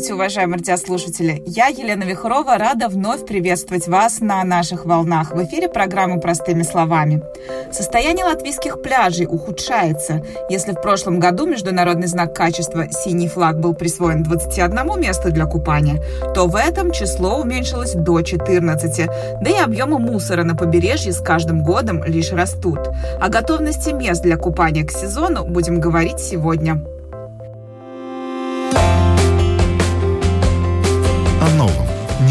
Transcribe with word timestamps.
Здравствуйте, 0.00 0.22
уважаемые 0.22 0.56
радиослушатели! 0.56 1.42
Я, 1.44 1.66
Елена 1.66 2.04
Вихрова, 2.04 2.56
рада 2.56 2.88
вновь 2.88 3.26
приветствовать 3.26 3.86
вас 3.86 4.20
на 4.20 4.42
наших 4.44 4.86
волнах 4.86 5.32
в 5.32 5.44
эфире 5.44 5.68
программы 5.68 6.18
«Простыми 6.20 6.62
словами». 6.62 7.22
Состояние 7.70 8.24
латвийских 8.24 8.80
пляжей 8.80 9.26
ухудшается. 9.26 10.24
Если 10.48 10.72
в 10.72 10.80
прошлом 10.80 11.20
году 11.20 11.44
международный 11.44 12.06
знак 12.06 12.34
качества 12.34 12.86
«Синий 12.90 13.28
флаг» 13.28 13.60
был 13.60 13.74
присвоен 13.74 14.22
21 14.22 14.98
месту 14.98 15.30
для 15.30 15.44
купания, 15.44 16.02
то 16.32 16.46
в 16.46 16.56
этом 16.56 16.92
число 16.92 17.38
уменьшилось 17.38 17.92
до 17.92 18.22
14, 18.22 19.06
да 19.42 19.50
и 19.50 19.58
объемы 19.58 19.98
мусора 19.98 20.44
на 20.44 20.56
побережье 20.56 21.12
с 21.12 21.20
каждым 21.20 21.62
годом 21.62 22.02
лишь 22.04 22.32
растут. 22.32 22.88
О 23.20 23.28
готовности 23.28 23.90
мест 23.90 24.22
для 24.22 24.38
купания 24.38 24.86
к 24.86 24.92
сезону 24.92 25.44
будем 25.44 25.78
говорить 25.78 26.20
сегодня. 26.20 26.82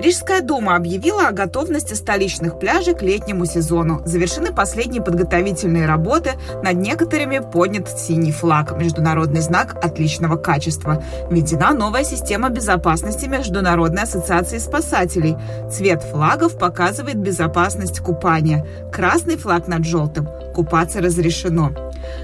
Рижская 0.00 0.42
дума 0.42 0.76
объявила 0.76 1.26
о 1.26 1.32
готовности 1.32 1.94
столичных 1.94 2.60
пляжей 2.60 2.94
к 2.94 3.02
летнему 3.02 3.46
сезону. 3.46 4.00
Завершены 4.04 4.54
последние 4.54 5.02
подготовительные 5.02 5.86
работы. 5.86 6.34
Над 6.62 6.74
некоторыми 6.74 7.40
поднят 7.40 7.88
синий 7.88 8.30
флаг, 8.30 8.78
международный 8.78 9.40
знак 9.40 9.76
отличного 9.84 10.36
качества. 10.36 11.02
Введена 11.30 11.72
новая 11.72 12.04
система 12.04 12.48
безопасности 12.48 13.26
Международной 13.26 14.04
ассоциации 14.04 14.58
спасателей. 14.58 15.36
Цвет 15.68 16.04
флагов 16.04 16.56
показывает 16.56 17.16
безопасность 17.16 17.98
купания. 17.98 18.64
Красный 18.92 19.36
флаг 19.36 19.66
над 19.66 19.84
желтым. 19.84 20.28
Купаться 20.54 21.00
разрешено. 21.00 21.72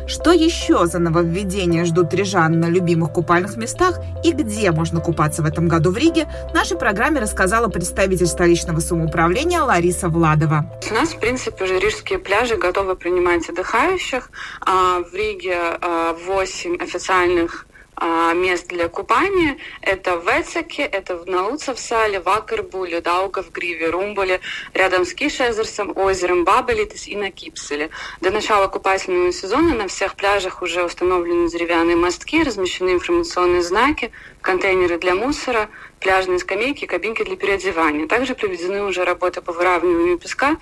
Что 0.06 0.32
еще 0.32 0.86
за 0.86 0.98
нововведения 0.98 1.84
ждут 1.84 2.12
рижан 2.14 2.60
на 2.60 2.66
любимых 2.66 3.12
купальных 3.12 3.56
местах 3.56 4.00
и 4.22 4.32
где 4.32 4.70
можно 4.70 5.00
купаться 5.00 5.42
в 5.42 5.46
этом 5.46 5.68
году 5.68 5.90
в 5.90 5.96
Риге, 5.96 6.28
нашей 6.52 6.76
программе 6.76 7.20
рассказала 7.20 7.68
представитель 7.68 8.26
столичного 8.26 8.80
самоуправления 8.80 9.60
Лариса 9.62 10.08
Владова. 10.08 10.70
У 10.90 10.94
нас, 10.94 11.10
в 11.10 11.18
принципе, 11.18 11.64
уже 11.64 11.78
рижские 11.78 12.18
пляжи 12.18 12.56
готовы 12.56 12.96
принимать 12.96 13.48
отдыхающих. 13.48 14.30
А, 14.60 15.00
в 15.00 15.14
Риге 15.14 15.58
8 16.26 16.76
а, 16.78 16.84
официальных 16.84 17.66
мест 18.34 18.68
для 18.68 18.88
купания. 18.88 19.56
Это 19.80 20.18
в 20.18 20.26
Эцеке, 20.28 20.82
это 20.82 21.16
в 21.16 21.26
Науцевсале, 21.26 22.20
Вакарбуле, 22.20 23.00
Даугавгриве, 23.00 23.90
Румбуле, 23.90 24.40
рядом 24.72 25.04
с 25.04 25.14
Кишезерсом, 25.14 25.92
озером 25.96 26.44
Бабелитис 26.44 27.06
и 27.08 27.16
на 27.16 27.30
Кипселе. 27.30 27.90
До 28.20 28.30
начала 28.30 28.68
купательного 28.68 29.32
сезона 29.32 29.74
на 29.74 29.88
всех 29.88 30.16
пляжах 30.16 30.62
уже 30.62 30.84
установлены 30.84 31.48
деревянные 31.48 31.96
мостки, 31.96 32.42
размещены 32.42 32.90
информационные 32.90 33.62
знаки, 33.62 34.12
контейнеры 34.40 34.98
для 34.98 35.14
мусора, 35.14 35.68
пляжные 36.04 36.38
скамейки, 36.38 36.84
кабинки 36.84 37.24
для 37.24 37.34
переодевания. 37.34 38.06
Также 38.06 38.34
проведены 38.34 38.84
уже 38.84 39.04
работы 39.04 39.40
по 39.40 39.52
выравниванию 39.52 40.18
песка 40.18 40.58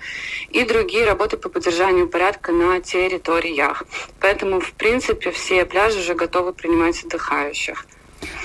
и 0.49 0.63
другие 0.63 1.05
работы 1.05 1.35
по 1.35 1.49
поддержанию 1.49 2.07
порядка 2.07 2.53
на 2.53 2.79
территориях. 2.79 3.83
Поэтому, 4.21 4.61
в 4.61 4.71
принципе, 4.71 5.31
все 5.31 5.65
пляжи 5.65 5.99
уже 5.99 6.15
готовы 6.15 6.53
принимать 6.53 7.03
отдыхающих. 7.03 7.85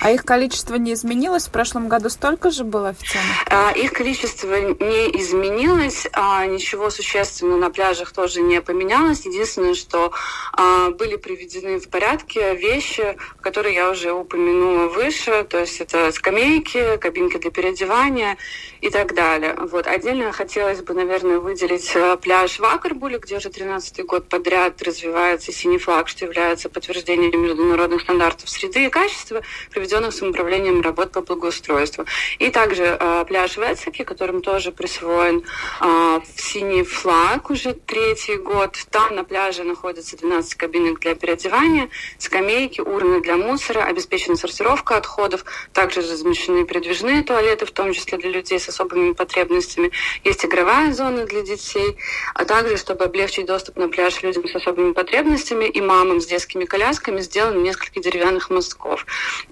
А 0.00 0.10
их 0.10 0.24
количество 0.24 0.74
не 0.76 0.92
изменилось? 0.92 1.46
В 1.46 1.50
прошлом 1.50 1.88
году 1.88 2.08
столько 2.08 2.50
же 2.50 2.64
было 2.64 2.90
официально? 2.90 3.28
А, 3.46 3.72
их 3.72 3.92
количество 3.92 4.54
не 4.54 5.20
изменилось, 5.20 6.06
а, 6.12 6.46
ничего 6.46 6.90
существенного 6.90 7.58
на 7.58 7.70
пляжах 7.70 8.12
тоже 8.12 8.40
не 8.40 8.60
поменялось. 8.60 9.26
Единственное, 9.26 9.74
что 9.74 10.12
а, 10.52 10.90
были 10.90 11.16
приведены 11.16 11.78
в 11.78 11.88
порядке 11.88 12.54
вещи, 12.54 13.16
которые 13.40 13.74
я 13.74 13.90
уже 13.90 14.12
упомянула 14.12 14.88
выше, 14.88 15.44
то 15.44 15.58
есть 15.58 15.80
это 15.80 16.12
скамейки, 16.12 16.96
кабинки 16.98 17.38
для 17.38 17.50
переодевания 17.50 18.36
и 18.80 18.90
так 18.90 19.14
далее. 19.14 19.54
Вот. 19.70 19.86
Отдельно 19.86 20.32
хотелось 20.32 20.82
бы, 20.82 20.94
наверное, 20.94 21.38
выделить 21.38 21.92
пляж 22.22 22.58
в 22.58 22.64
Акарбуле, 22.64 23.18
где 23.18 23.36
уже 23.36 23.48
13-й 23.48 24.02
год 24.04 24.28
подряд 24.28 24.80
развивается 24.82 25.52
синий 25.52 25.78
флаг, 25.78 26.08
что 26.08 26.24
является 26.24 26.68
подтверждением 26.68 27.42
международных 27.42 28.02
стандартов 28.02 28.48
среды 28.48 28.86
и 28.86 28.90
качества 28.90 29.42
проведенных 29.70 30.12
самоуправлением 30.12 30.80
работ 30.80 31.12
по 31.12 31.20
благоустройству. 31.20 32.04
И 32.38 32.50
также 32.50 32.96
э, 32.98 33.24
пляж 33.26 33.56
в 33.56 33.62
Эцеке, 33.62 34.04
которым 34.04 34.42
тоже 34.42 34.72
присвоен 34.72 35.44
э, 35.80 36.20
синий 36.36 36.82
флаг 36.82 37.50
уже 37.50 37.74
третий 37.74 38.36
год. 38.36 38.76
Там 38.90 39.14
на 39.14 39.24
пляже 39.24 39.64
находятся 39.64 40.16
12 40.16 40.54
кабинок 40.54 41.00
для 41.00 41.14
переодевания, 41.14 41.88
скамейки, 42.18 42.80
урны 42.80 43.20
для 43.20 43.36
мусора, 43.36 43.84
обеспечена 43.84 44.36
сортировка 44.36 44.96
отходов, 44.96 45.44
также 45.72 46.00
размещены 46.00 46.64
передвижные 46.64 47.22
туалеты, 47.22 47.66
в 47.66 47.70
том 47.70 47.92
числе 47.92 48.18
для 48.18 48.30
людей 48.30 48.58
с 48.58 48.68
особыми 48.68 49.12
потребностями. 49.12 49.90
Есть 50.24 50.44
игровая 50.44 50.92
зона 50.92 51.24
для 51.26 51.42
детей, 51.42 51.96
а 52.34 52.44
также, 52.44 52.76
чтобы 52.76 53.04
облегчить 53.04 53.46
доступ 53.46 53.76
на 53.76 53.88
пляж 53.88 54.22
людям 54.22 54.46
с 54.48 54.54
особыми 54.54 54.92
потребностями 54.92 55.66
и 55.66 55.80
мамам 55.80 56.20
с 56.20 56.26
детскими 56.26 56.64
колясками, 56.64 57.20
сделаны 57.20 57.60
несколько 57.60 58.00
деревянных 58.00 58.50
мостков. 58.50 59.06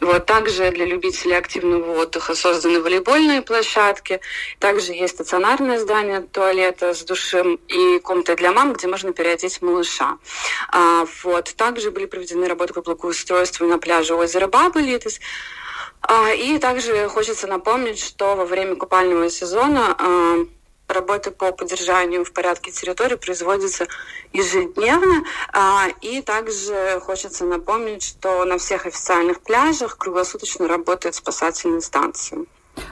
Вот. 0.06 0.24
Также 0.24 0.70
для 0.70 0.86
любителей 0.86 1.36
активного 1.36 2.00
отдыха 2.02 2.36
созданы 2.36 2.80
волейбольные 2.80 3.42
площадки. 3.42 4.20
Также 4.60 4.92
есть 4.92 5.14
стационарное 5.14 5.80
здание 5.80 6.20
туалета 6.20 6.94
с 6.94 7.02
душем 7.02 7.58
и 7.66 7.98
комната 7.98 8.36
для 8.36 8.52
мам, 8.52 8.72
где 8.72 8.86
можно 8.86 9.12
переодеть 9.12 9.60
малыша. 9.62 10.18
А, 10.68 11.06
вот. 11.24 11.52
Также 11.56 11.90
были 11.90 12.06
проведены 12.06 12.46
работы 12.46 12.72
по 12.72 12.82
благоустройству 12.82 13.66
на 13.66 13.78
пляже 13.78 14.14
озера 14.14 14.46
Бабылитис. 14.46 15.18
А, 16.02 16.30
и 16.32 16.58
также 16.58 17.08
хочется 17.08 17.48
напомнить, 17.48 17.98
что 17.98 18.36
во 18.36 18.44
время 18.44 18.76
купального 18.76 19.28
сезона 19.28 19.96
а, 19.98 20.36
работы 20.88 21.30
по 21.30 21.52
поддержанию 21.52 22.24
в 22.24 22.32
порядке 22.32 22.70
территории 22.70 23.16
производятся 23.16 23.86
ежедневно. 24.32 25.24
А, 25.52 25.88
и 26.00 26.22
также 26.22 27.00
хочется 27.00 27.44
напомнить, 27.44 28.02
что 28.02 28.44
на 28.44 28.58
всех 28.58 28.86
официальных 28.86 29.40
пляжах 29.40 29.98
круглосуточно 29.98 30.68
работают 30.68 31.14
спасательные 31.14 31.80
станции. 31.80 32.46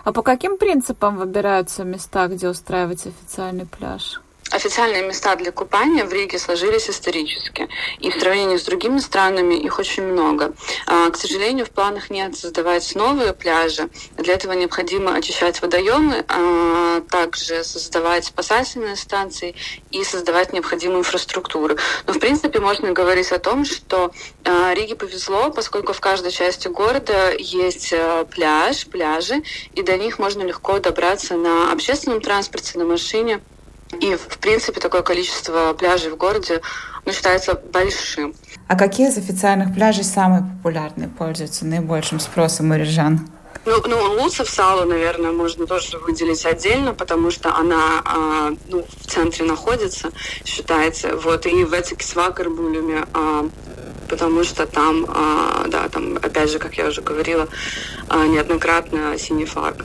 А 0.04 0.12
по 0.12 0.22
каким 0.22 0.56
принципам 0.56 1.16
выбираются 1.16 1.84
места, 1.84 2.26
где 2.28 2.48
устраивать 2.48 3.06
официальный 3.06 3.66
пляж? 3.66 4.20
Официальные 4.54 5.02
места 5.02 5.34
для 5.34 5.50
купания 5.50 6.04
в 6.04 6.12
Риге 6.12 6.38
сложились 6.38 6.88
исторически, 6.88 7.68
и 7.98 8.08
в 8.08 8.14
сравнении 8.14 8.56
с 8.56 8.62
другими 8.62 9.00
странами 9.00 9.56
их 9.56 9.80
очень 9.80 10.04
много. 10.04 10.54
А, 10.86 11.10
к 11.10 11.16
сожалению, 11.16 11.66
в 11.66 11.70
планах 11.70 12.08
нет 12.08 12.36
создавать 12.36 12.94
новые 12.94 13.32
пляжи. 13.32 13.88
Для 14.16 14.34
этого 14.34 14.52
необходимо 14.52 15.16
очищать 15.16 15.60
водоемы, 15.60 16.24
а 16.28 17.00
также 17.10 17.64
создавать 17.64 18.26
спасательные 18.26 18.94
станции 18.94 19.56
и 19.90 20.04
создавать 20.04 20.52
необходимую 20.52 21.00
инфраструктуру. 21.00 21.76
Но, 22.06 22.12
в 22.12 22.20
принципе, 22.20 22.60
можно 22.60 22.92
говорить 22.92 23.32
о 23.32 23.40
том, 23.40 23.64
что 23.64 24.12
а, 24.44 24.72
Риге 24.72 24.94
повезло, 24.94 25.50
поскольку 25.50 25.92
в 25.92 26.00
каждой 26.00 26.30
части 26.30 26.68
города 26.68 27.32
есть 27.36 27.92
а, 27.92 28.24
пляж, 28.24 28.86
пляжи, 28.86 29.42
и 29.74 29.82
до 29.82 29.98
них 29.98 30.20
можно 30.20 30.44
легко 30.44 30.78
добраться 30.78 31.34
на 31.34 31.72
общественном 31.72 32.20
транспорте, 32.20 32.78
на 32.78 32.84
машине. 32.84 33.40
И, 34.00 34.16
в 34.16 34.38
принципе, 34.38 34.80
такое 34.80 35.02
количество 35.02 35.72
пляжей 35.74 36.10
в 36.10 36.16
городе 36.16 36.60
ну, 37.04 37.12
считается 37.12 37.54
большим. 37.54 38.34
А 38.68 38.76
какие 38.76 39.08
из 39.08 39.18
официальных 39.18 39.74
пляжей 39.74 40.04
самые 40.04 40.42
популярные, 40.42 41.08
пользуются 41.08 41.66
наибольшим 41.66 42.20
спросом 42.20 42.70
у 42.70 42.76
рижан? 42.76 43.28
Ну, 43.66 43.82
ну 43.86 44.22
Луцев 44.22 44.48
Салу, 44.48 44.84
наверное, 44.84 45.32
можно 45.32 45.66
тоже 45.66 45.98
выделить 45.98 46.44
отдельно, 46.44 46.92
потому 46.92 47.30
что 47.30 47.54
она 47.54 48.02
а, 48.04 48.50
ну, 48.68 48.84
в 49.00 49.06
центре 49.06 49.46
находится, 49.46 50.10
считается. 50.44 51.16
Вот, 51.16 51.46
и 51.46 51.64
в 51.64 51.72
Эцекисвакарбулюме, 51.72 53.06
а, 53.14 53.48
потому 54.08 54.44
что 54.44 54.66
там, 54.66 55.06
а, 55.08 55.66
да, 55.68 55.88
там, 55.88 56.16
опять 56.16 56.50
же, 56.50 56.58
как 56.58 56.74
я 56.76 56.88
уже 56.88 57.00
говорила, 57.00 57.48
а, 58.08 58.26
неоднократно 58.26 59.16
синий 59.18 59.46
флаг. 59.46 59.84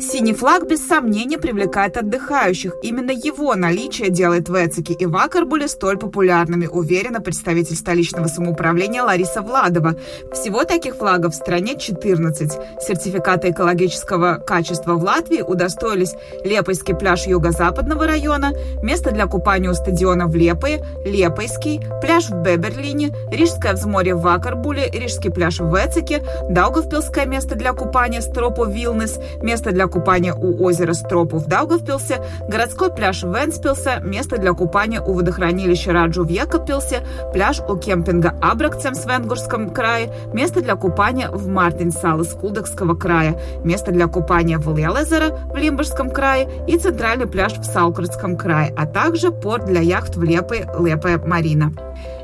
Синий 0.00 0.32
флаг 0.32 0.68
без 0.68 0.86
сомнения 0.86 1.38
привлекает 1.38 1.96
отдыхающих. 1.96 2.76
Именно 2.82 3.10
его 3.10 3.56
наличие 3.56 4.10
делает 4.10 4.48
Вецики 4.48 4.92
и 4.92 5.06
Вакарбуле 5.06 5.66
столь 5.66 5.98
популярными, 5.98 6.66
уверена 6.66 7.20
представитель 7.20 7.74
столичного 7.74 8.28
самоуправления 8.28 9.02
Лариса 9.02 9.42
Владова. 9.42 9.96
Всего 10.32 10.62
таких 10.62 10.94
флагов 10.94 11.32
в 11.32 11.36
стране 11.36 11.76
14. 11.76 12.52
Сертификаты 12.80 13.50
экологического 13.50 14.36
качества 14.36 14.94
в 14.94 15.02
Латвии 15.02 15.42
удостоились 15.42 16.14
Лепойский 16.44 16.94
пляж 16.94 17.26
юго-западного 17.26 18.06
района, 18.06 18.52
место 18.84 19.10
для 19.10 19.26
купания 19.26 19.70
у 19.70 19.74
стадиона 19.74 20.28
в 20.28 20.36
Лепое, 20.36 20.80
Лепойский, 21.04 21.80
пляж 22.00 22.30
в 22.30 22.40
Беберлине, 22.40 23.10
Рижское 23.32 23.72
взморье 23.72 24.14
в 24.14 24.20
Вакарбуле, 24.20 24.88
Рижский 24.90 25.32
пляж 25.32 25.58
в 25.58 25.76
Вецеке, 25.76 26.22
Даугавпилское 26.50 27.26
место 27.26 27.56
для 27.56 27.72
купания 27.72 28.20
Стропо 28.20 28.64
Вилнес, 28.64 29.18
место 29.42 29.72
для 29.72 29.87
купания 29.88 30.34
у 30.34 30.64
озера 30.64 30.92
Стропу 30.92 31.38
в 31.38 31.46
Даугавпилсе, 31.46 32.20
городской 32.48 32.90
пляж 32.90 33.22
в 33.22 33.34
Венспилсе, 33.34 34.00
место 34.02 34.38
для 34.38 34.52
купания 34.52 35.00
у 35.00 35.12
водохранилища 35.12 35.92
Раджу 35.92 36.24
в 36.24 36.28
Екапилсе, 36.28 37.06
пляж 37.32 37.60
у 37.68 37.76
кемпинга 37.76 38.34
Абракцем 38.40 38.94
в 38.94 38.96
Свенгурском 38.96 39.70
крае, 39.70 40.12
место 40.32 40.60
для 40.60 40.76
купания 40.76 41.30
в 41.30 41.48
Мартинсал 41.48 42.20
из 42.20 42.28
Кулдекского 42.28 42.94
края, 42.94 43.40
место 43.64 43.90
для 43.90 44.06
купания 44.06 44.58
в 44.58 44.76
Лелезеро 44.76 45.38
в 45.52 45.56
Лимбургском 45.56 46.10
крае 46.10 46.48
и 46.66 46.78
центральный 46.78 47.26
пляж 47.26 47.54
в 47.54 47.64
Салкуртском 47.64 48.36
крае, 48.36 48.74
а 48.76 48.86
также 48.86 49.30
порт 49.30 49.64
для 49.64 49.80
яхт 49.80 50.16
в 50.16 50.22
Лепой, 50.22 50.66
Лепая 50.78 51.18
Марина. 51.18 51.72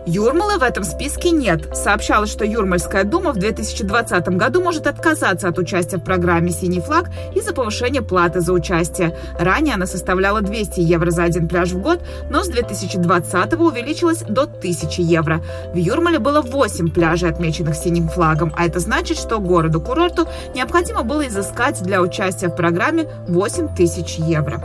Юрмала 0.06 0.58
в 0.58 0.62
этом 0.62 0.84
списке 0.84 1.30
нет. 1.30 1.74
Сообщалось, 1.74 2.30
что 2.30 2.44
Юрмальская 2.44 3.04
дума 3.04 3.32
в 3.32 3.38
2020 3.38 4.28
году 4.36 4.60
может 4.60 4.86
отказаться 4.86 5.48
от 5.48 5.58
участия 5.58 5.96
в 5.96 6.04
программе 6.04 6.50
«Синий 6.50 6.80
флаг» 6.80 7.10
из-за 7.34 7.54
повышения 7.54 8.02
платы 8.02 8.40
за 8.40 8.52
участие. 8.52 9.16
Ранее 9.38 9.76
она 9.76 9.86
составляла 9.86 10.42
200 10.42 10.80
евро 10.80 11.10
за 11.10 11.24
один 11.24 11.48
пляж 11.48 11.70
в 11.70 11.80
год, 11.80 12.00
но 12.28 12.44
с 12.44 12.48
2020 12.48 13.54
увеличилась 13.54 14.18
до 14.18 14.42
1000 14.42 15.00
евро. 15.00 15.42
В 15.72 15.76
Юрмале 15.78 16.18
было 16.18 16.42
8 16.42 16.90
пляжей, 16.90 17.30
отмеченных 17.30 17.74
синим 17.74 18.08
флагом, 18.08 18.52
а 18.58 18.66
это 18.66 18.80
значит, 18.80 19.16
что 19.16 19.38
городу-курорту 19.38 20.28
необходимо 20.54 21.02
было 21.02 21.26
изыскать 21.26 21.82
для 21.82 22.02
участия 22.02 22.48
в 22.48 22.56
программе 22.56 23.08
8 23.28 23.74
тысяч 23.74 24.16
евро. 24.16 24.62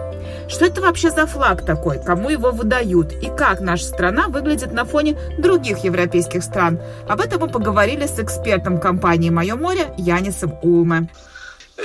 Что 0.48 0.66
это 0.66 0.82
вообще 0.82 1.12
за 1.12 1.26
флаг 1.26 1.66
такой? 1.66 2.04
Кому 2.04 2.30
его 2.30 2.52
выдают? 2.52 3.12
И 3.14 3.28
как 3.28 3.62
наша 3.62 3.86
страна 3.86 4.28
выглядит 4.28 4.72
на 4.74 4.86
фоне 4.86 5.18
других 5.38 5.80
европейских 5.80 6.44
стран? 6.44 6.80
Об 7.08 7.22
этом 7.22 7.42
мы 7.42 7.48
поговорили 7.48 8.06
с 8.06 8.20
экспертом 8.20 8.80
компании 8.80 9.30
«Мое 9.30 9.56
море» 9.56 9.94
Янисом 9.98 10.58
Улме. 10.62 11.10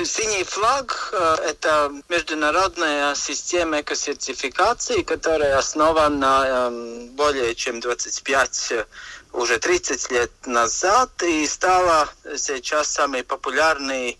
Синий 0.03 0.43
флаг 0.43 1.11
э,– 1.13 1.37
это 1.51 1.93
международная 2.09 3.15
система 3.15 3.81
экосертификации, 3.81 5.03
которая 5.03 5.57
основана 5.57 6.17
на 6.17 6.47
эм, 6.47 7.09
более 7.11 7.55
чем 7.55 7.79
25 7.79 8.87
уже 9.35 9.59
30 9.59 10.11
лет 10.11 10.31
назад 10.47 11.11
и 11.23 11.47
стала 11.47 12.09
сейчас 12.37 12.89
самой 12.89 13.23
популярной 13.23 14.19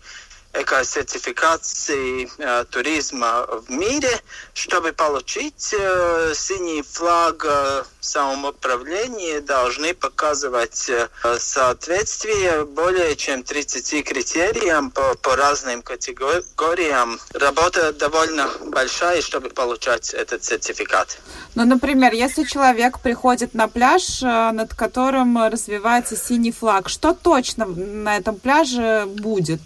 экосертификации 0.55 2.29
э, 2.37 2.65
туризма 2.69 3.45
в 3.67 3.69
мире, 3.69 4.09
чтобы 4.53 4.93
получить 4.93 5.73
э, 5.77 6.33
синий 6.35 6.81
флаг 6.81 7.45
э, 7.47 7.83
самоуправления, 7.99 9.41
должны 9.41 9.93
показывать 9.93 10.89
э, 10.89 11.07
соответствие 11.37 12.65
более 12.65 13.15
чем 13.15 13.43
30 13.43 14.05
критериям 14.05 14.91
по, 14.91 15.15
по 15.15 15.35
разным 15.35 15.81
категориям. 15.81 17.19
Работа 17.33 17.93
довольно 17.93 18.49
большая, 18.67 19.21
чтобы 19.21 19.49
получать 19.49 20.13
этот 20.13 20.43
сертификат. 20.43 21.17
Ну, 21.55 21.65
например, 21.65 22.13
если 22.13 22.43
человек 22.43 22.99
приходит 22.99 23.53
на 23.53 23.67
пляж, 23.67 24.21
над 24.21 24.73
которым 24.73 25.37
развивается 25.47 26.15
синий 26.15 26.51
флаг, 26.51 26.89
что 26.89 27.13
точно 27.13 27.65
на 27.65 28.17
этом 28.17 28.37
пляже 28.37 29.05
будет? 29.07 29.61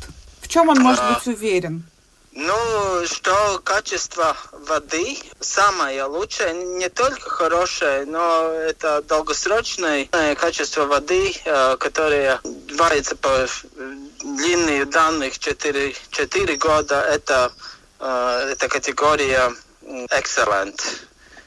Чем 0.49 0.67
он 0.69 0.79
может 0.79 1.03
быть 1.13 1.27
уверен? 1.27 1.83
Ну, 2.31 3.05
что 3.05 3.59
качество 3.63 4.35
воды 4.67 5.17
самое 5.39 6.03
лучшее, 6.03 6.53
не 6.53 6.89
только 6.89 7.29
хорошее, 7.29 8.05
но 8.05 8.51
это 8.51 9.01
долгосрочное 9.01 10.07
качество 10.35 10.85
воды, 10.85 11.33
э, 11.43 11.77
которое 11.77 12.39
варится 12.77 13.15
по 13.15 13.47
длинных 14.21 14.89
данных 14.89 15.39
4, 15.39 15.95
4 16.11 16.55
года, 16.57 17.01
это, 17.01 17.51
э, 17.99 18.49
это 18.51 18.67
категория 18.67 19.51
excellent 20.11 20.79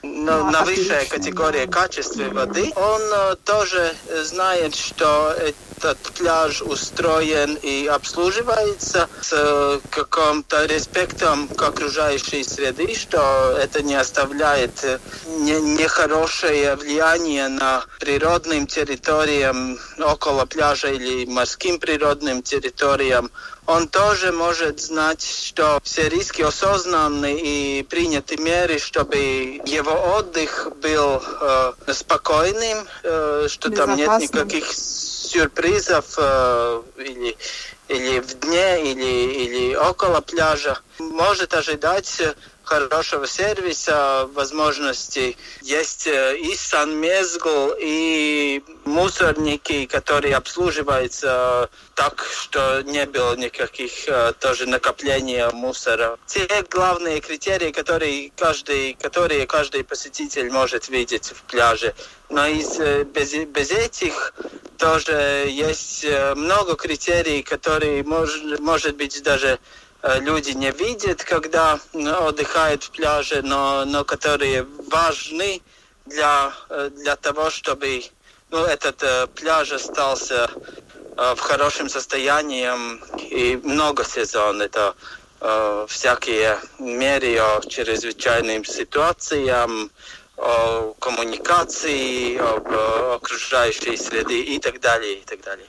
на, 0.03 0.51
на 0.51 0.65
высшая 0.65 1.05
категория 1.07 1.67
качества 1.67 2.25
воды. 2.25 2.73
Он 2.77 3.03
э, 3.03 3.37
тоже 3.45 3.95
знает, 4.25 4.75
что 4.75 5.35
этот 5.39 5.99
пляж 6.15 6.63
устроен 6.63 7.55
и 7.63 7.87
обслуживается 7.87 9.09
с 9.21 9.33
э, 9.33 9.81
каким-то 9.91 10.65
респектом 10.67 11.49
к 11.49 11.63
окружающей 11.63 12.43
среды, 12.45 12.95
что 12.95 13.57
это 13.59 13.83
не 13.83 13.95
оставляет 13.95 14.85
э, 14.85 14.99
не, 15.27 15.61
нехорошее 15.61 16.77
влияние 16.77 17.49
на 17.49 17.85
природным 18.01 18.67
территориям 18.67 19.79
около 19.99 20.47
пляжа 20.47 20.89
или 20.89 21.27
морским 21.27 21.79
природным 21.79 22.43
территориям 22.43 23.31
он 23.67 23.89
тоже 23.89 24.33
может 24.33 24.81
знать, 24.81 25.23
что 25.23 25.79
все 25.85 26.09
риски 26.09 26.43
осознаны 26.43 27.39
и 27.39 27.83
приняты 27.85 28.37
меры, 28.37 28.79
чтобы 28.79 29.17
его 29.65 29.93
отдых 30.17 30.69
был 30.81 31.23
э, 31.23 31.73
спокойным, 31.93 32.87
э, 33.05 33.47
что 33.49 33.71
там 33.71 33.95
нет 33.95 34.19
никаких 34.19 34.73
сюрпризов 34.73 36.07
э, 36.19 36.83
или, 36.99 37.37
или 37.89 38.21
в 38.21 38.35
дне, 38.41 38.91
или, 38.91 39.45
или 39.45 39.75
около 39.77 40.21
пляжа. 40.21 40.79
Может 40.99 41.55
ожидать 41.55 42.21
хорошего 42.65 43.27
сервиса, 43.27 44.29
возможностей. 44.33 45.37
Есть 45.63 46.07
э, 46.07 46.37
и 46.39 46.55
санмезгл, 46.55 47.75
и 47.79 48.63
мусорники, 48.85 49.87
которые 49.87 50.37
обслуживаются 50.37 51.71
так, 51.95 52.25
что 52.25 52.83
не 52.83 53.07
было 53.07 53.37
никаких 53.37 54.09
э, 54.09 54.33
тоже 54.39 54.67
накопления 54.67 55.51
мусора. 55.51 56.19
Те 56.27 56.47
главные 56.71 57.21
критерии, 57.21 57.73
которые 57.73 58.33
каждый, 58.37 58.95
которые 58.95 59.47
каждый 59.47 59.85
посетитель 59.85 60.51
может 60.51 60.89
видеть 60.89 61.27
в 61.27 61.43
пляже. 61.43 61.95
Но 62.31 62.47
из, 62.47 62.79
э, 62.81 63.05
без, 63.05 63.35
без 63.35 63.71
этих 63.71 64.35
тоже 64.79 65.47
есть 65.49 66.05
много 66.35 66.75
критерий, 66.75 67.43
которые 67.43 68.03
может, 68.03 68.59
может 68.59 68.97
быть 68.97 69.23
даже 69.23 69.61
люди 70.03 70.51
не 70.51 70.71
видят, 70.71 71.23
когда 71.23 71.79
отдыхают 71.93 72.83
в 72.85 72.91
пляже, 72.91 73.43
но, 73.43 73.85
но 73.85 74.05
которые 74.05 74.67
важны 74.91 75.63
для, 76.07 76.53
э, 76.69 76.91
для 76.95 77.17
того, 77.17 77.51
чтобы 77.51 78.03
ну, 78.51 78.65
этот 78.65 79.03
э, 79.03 79.27
пляж 79.29 79.73
остался 79.73 80.51
в 81.15 81.39
хорошем 81.41 81.91
состоянии 81.91 82.71
и 83.29 83.61
много 83.63 84.03
сезон. 84.03 84.63
Это 84.63 84.95
всякие 85.89 86.59
меры 86.79 87.37
о 87.37 87.61
чрезвычайным 87.61 88.65
ситуациям, 88.65 89.91
о 90.39 90.95
коммуникации, 90.99 92.39
об 92.39 92.67
окружающей 93.17 93.99
среде 93.99 94.41
и 94.41 94.59
так 94.59 94.81
далее, 94.81 95.19
и 95.19 95.25
так 95.25 95.43
далее. 95.43 95.67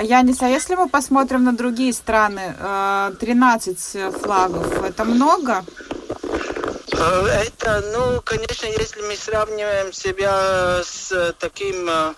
Янис, 0.00 0.42
а 0.42 0.48
если 0.48 0.76
мы 0.76 0.88
посмотрим 0.88 1.44
на 1.44 1.56
другие 1.56 1.92
страны, 1.92 2.54
13 3.18 3.78
э, 3.94 4.10
флагов, 4.12 4.84
это 4.84 5.04
много? 5.04 5.64
Э, 6.92 7.26
это, 7.26 7.82
ну, 7.92 8.22
конечно, 8.22 8.66
если 8.66 9.02
мы 9.02 9.16
сравниваем 9.16 9.92
себя 9.92 10.82
с 10.84 11.34
таким 11.40 11.88
э, 11.88 12.14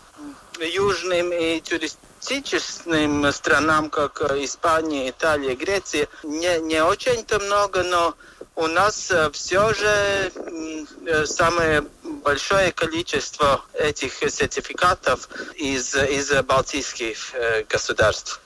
южным 0.61 1.33
и 1.33 1.61
туристическим 1.61 3.33
странам, 3.33 3.89
как 3.89 4.21
Испания, 4.33 5.09
Италия, 5.09 5.57
Греция, 5.57 6.07
не, 6.23 6.59
не 6.61 6.85
очень-то 6.85 7.39
много, 7.39 7.83
но 7.83 8.15
у 8.61 8.67
нас 8.67 9.13
все 9.33 9.75
же 9.75 10.33
самое 11.27 11.85
большое 12.03 12.73
количество 12.73 13.63
этих 13.75 14.13
сертификатов 14.31 15.29
из, 15.57 15.95
из 15.95 16.33
балтийских 16.43 17.35
э, 17.35 17.65
государств. 17.65 18.41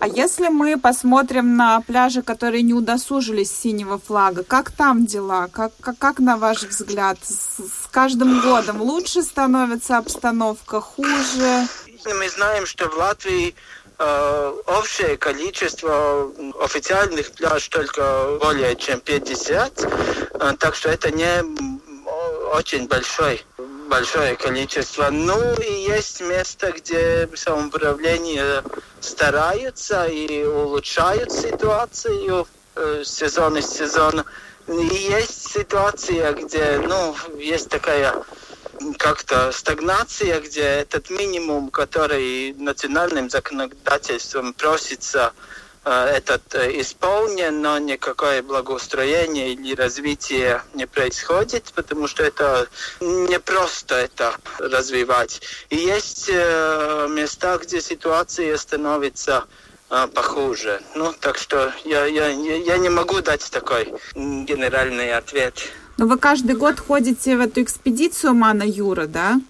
А 0.00 0.08
если 0.08 0.48
мы 0.48 0.78
посмотрим 0.78 1.56
на 1.56 1.80
пляжи, 1.80 2.22
которые 2.22 2.62
не 2.62 2.74
удосужились 2.74 3.50
синего 3.50 3.98
флага, 3.98 4.42
как 4.42 4.70
там 4.70 5.06
дела? 5.06 5.48
Как, 5.48 5.72
как, 5.80 5.98
как 5.98 6.18
на 6.18 6.36
ваш 6.36 6.62
взгляд? 6.62 7.18
С, 7.22 7.58
с 7.58 7.86
каждым 7.90 8.40
годом 8.40 8.82
лучше 8.82 9.22
становится 9.22 9.98
обстановка, 9.98 10.80
хуже? 10.80 11.66
Мы 12.04 12.28
знаем, 12.28 12.66
что 12.66 12.88
в 12.88 12.96
Латвии 12.96 13.50
э, 13.50 13.83
общее 13.98 15.16
количество 15.16 16.30
официальных 16.60 17.30
пляж 17.32 17.68
только 17.68 18.38
более 18.40 18.74
чем 18.76 19.00
50, 19.00 19.84
э, 19.84 20.52
так 20.58 20.74
что 20.74 20.90
это 20.90 21.10
не 21.10 21.42
очень 22.52 22.86
большой 22.88 23.44
большое 23.88 24.34
количество. 24.36 25.10
Ну 25.10 25.38
и 25.60 25.72
есть 25.72 26.20
место, 26.20 26.72
где 26.72 27.28
самоуправление 27.34 28.62
стараются 29.00 30.06
и 30.06 30.44
улучшают 30.44 31.30
ситуацию 31.30 32.46
э, 32.74 33.02
сезон 33.04 33.58
из 33.58 33.66
сезона. 33.68 34.24
И 34.66 34.72
есть 34.72 35.52
ситуация, 35.52 36.32
где 36.32 36.78
ну, 36.78 37.14
есть 37.38 37.68
такая 37.68 38.14
как-то 38.98 39.52
стагнация, 39.52 40.40
где 40.40 40.62
этот 40.62 41.10
минимум, 41.10 41.70
который 41.70 42.54
национальным 42.54 43.30
законодательством 43.30 44.52
просится, 44.54 45.32
э, 45.84 45.90
этот 46.16 46.54
э, 46.54 46.80
исполнен, 46.80 47.60
но 47.60 47.78
никакое 47.78 48.42
благоустроение 48.42 49.52
или 49.52 49.74
развитие 49.74 50.62
не 50.74 50.86
происходит, 50.86 51.72
потому 51.74 52.06
что 52.06 52.22
это 52.22 52.68
не 53.00 53.38
просто 53.38 53.96
это 53.96 54.36
развивать. 54.58 55.40
И 55.70 55.76
есть 55.76 56.28
э, 56.32 57.06
места, 57.10 57.58
где 57.58 57.80
ситуация 57.80 58.56
становится 58.56 59.44
похуже. 60.12 60.80
Ну, 60.96 61.12
так 61.12 61.38
что 61.38 61.72
я, 61.84 62.06
я, 62.06 62.28
я 62.28 62.78
не 62.78 62.88
могу 62.88 63.20
дать 63.20 63.48
такой 63.48 63.94
генеральный 64.14 65.12
ответ. 65.14 65.62
Но 65.96 66.06
вы 66.06 66.18
каждый 66.18 66.56
год 66.56 66.80
ходите 66.80 67.36
в 67.36 67.40
эту 67.40 67.62
экспедицию 67.62 68.34
Мана 68.34 68.64
Юра, 68.64 69.06
да? 69.06 69.40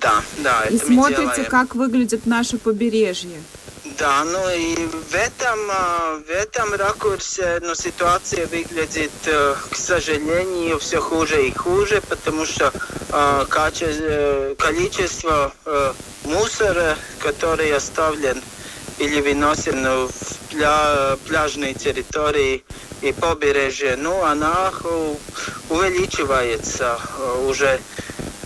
Да, 0.00 0.22
да. 0.38 0.64
И 0.64 0.78
смотрите, 0.78 1.44
как 1.44 1.74
выглядит 1.74 2.26
наше 2.26 2.58
побережье. 2.58 3.40
Да, 3.98 4.24
ну 4.24 4.50
и 4.50 4.74
в 4.76 5.14
этом, 5.14 5.58
а, 5.70 6.18
в 6.18 6.28
этом 6.28 6.74
ракурсе 6.74 7.60
ну, 7.62 7.74
ситуация 7.74 8.46
выглядит, 8.46 9.12
э, 9.24 9.54
к 9.70 9.76
сожалению, 9.76 10.78
все 10.78 11.00
хуже 11.00 11.46
и 11.46 11.54
хуже, 11.54 12.02
потому 12.06 12.44
что 12.44 12.72
а, 13.10 13.46
э, 13.48 14.54
количество 14.58 15.54
э, 15.64 15.92
мусора, 16.24 16.96
который 17.20 17.74
оставлен 17.74 18.42
или 18.98 19.20
выносен 19.20 20.06
в 20.06 20.10
пля, 20.50 21.16
пляжные 21.26 21.74
территории 21.74 22.64
и 23.02 23.12
побережье, 23.12 23.96
ну, 23.96 24.22
она 24.22 24.72
увеличивается 25.68 26.98
уже 27.46 27.80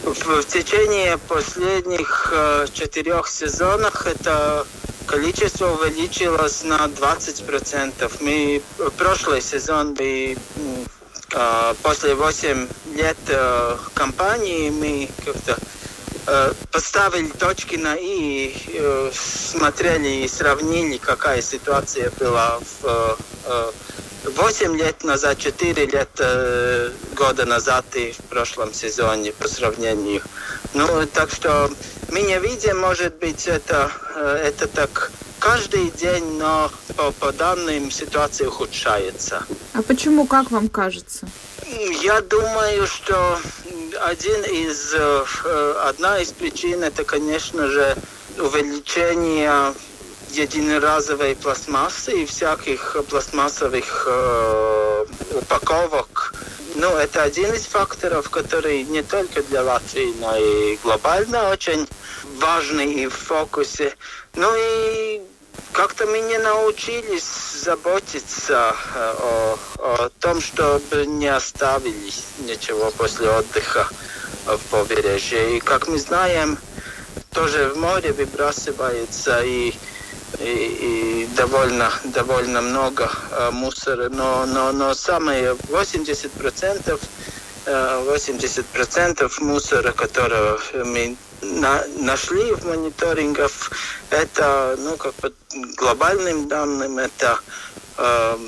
в, 0.02 0.45
течение 0.45 1.19
последних 1.19 2.33
четырех 2.73 3.28
сезонов 3.28 4.07
это 4.07 4.66
количество 5.07 5.73
увеличилось 5.73 6.62
на 6.64 6.87
20%. 6.87 8.12
Мы 8.21 8.62
прошлый 8.97 9.42
сезон 9.42 9.95
э, 9.99 11.75
после 11.83 12.14
8 12.14 12.69
лет 12.95 13.16
кампании 13.95 14.71
мы 14.71 15.09
как-то 15.25 15.59
поставили 16.71 17.29
точки 17.29 17.77
на 17.77 17.97
«и», 17.99 18.55
смотрели 19.12 20.25
и 20.25 20.29
сравнили, 20.29 20.99
какая 20.99 21.43
ситуация 21.43 22.11
была 22.19 22.61
в 22.83 23.73
8 24.25 24.77
лет 24.77 25.03
назад, 25.05 25.39
4 25.39 25.87
лет 25.87 26.11
э, 26.19 26.91
года 27.15 27.47
назад 27.47 27.85
и 27.95 28.12
в 28.12 28.23
прошлом 28.29 28.75
сезоне 28.75 29.33
по 29.33 29.49
сравнению. 29.49 30.23
Ну, 30.75 31.07
так 31.07 31.31
что 31.31 31.71
мы 32.11 32.21
не 32.23 32.39
видим, 32.39 32.79
может 32.79 33.17
быть, 33.17 33.47
это, 33.47 33.91
э, 34.15 34.43
это 34.49 34.67
так 34.67 35.11
каждый 35.39 35.91
день, 35.91 36.39
но 36.39 36.71
по, 36.97 37.12
по 37.12 37.33
данным 37.33 37.91
ситуация 37.91 38.49
ухудшается. 38.49 39.45
А 39.73 39.83
почему, 39.83 40.27
как 40.27 40.50
вам 40.50 40.69
кажется? 40.69 41.27
Я 42.03 42.21
думаю, 42.21 42.87
что 42.87 43.39
один 44.03 44.45
из, 44.45 44.93
э, 44.93 45.75
одна 45.85 46.21
из 46.21 46.29
причин 46.33 46.83
это, 46.83 47.05
конечно 47.05 47.69
же, 47.69 47.97
увеличение 48.39 49.75
единоразовой 50.31 51.35
пластмассы 51.37 52.23
и 52.23 52.27
всяких 52.27 52.97
пластмассовых 53.09 54.05
э, 54.07 55.07
упаковок. 55.33 56.35
Ну, 56.77 56.97
это 56.97 57.23
один 57.23 57.53
из 57.53 57.67
факторов, 57.67 58.31
который 58.31 58.85
не 58.85 59.03
только 59.03 59.43
для 59.43 59.63
Латвии, 59.63 60.15
но 60.21 60.37
и 60.37 60.77
глобально 60.83 61.51
очень 61.51 61.89
важный 62.39 62.93
и 62.93 63.07
в 63.07 63.15
фокусе. 63.15 63.95
Ну 64.35 64.49
и 64.57 65.21
как-то 65.73 66.07
мы 66.07 66.21
не 66.21 66.39
научились 66.39 67.63
заботиться 67.63 68.75
э, 68.95 69.15
о, 69.19 69.59
о 69.79 70.09
том, 70.21 70.41
чтобы 70.41 71.07
не 71.07 71.29
оставили 71.29 72.11
ничего 72.41 72.91
после 72.93 73.29
отдыха 73.31 73.89
в 74.47 74.59
побережье. 74.71 75.57
И 75.57 75.61
как 75.61 75.89
мы 75.89 75.99
знаем, 75.99 76.59
тоже 77.33 77.69
в 77.69 77.79
море 77.79 78.13
выбрасывается 78.13 79.43
и 79.43 79.75
и, 80.39 81.27
и 81.31 81.35
довольно, 81.37 81.93
довольно 82.05 82.61
много 82.61 83.11
э, 83.31 83.51
мусора, 83.51 84.09
но, 84.09 84.47
но, 84.47 84.73
но 84.73 84.95
самые 84.95 85.57
80 85.69 86.31
процентов 86.33 87.01
80 87.67 88.59
э, 88.59 88.63
процентов 88.73 89.41
мусора, 89.41 89.93
которого 89.93 90.59
мы 90.73 91.17
на, 91.43 91.85
нашли 91.99 92.53
в 92.53 92.65
мониторингах, 92.65 93.51
это, 94.11 94.77
ну, 94.79 94.97
как 94.97 95.15
по 95.15 95.33
глобальным 95.77 96.49
данным, 96.49 96.99
это 96.99 97.39
э, 97.99 98.39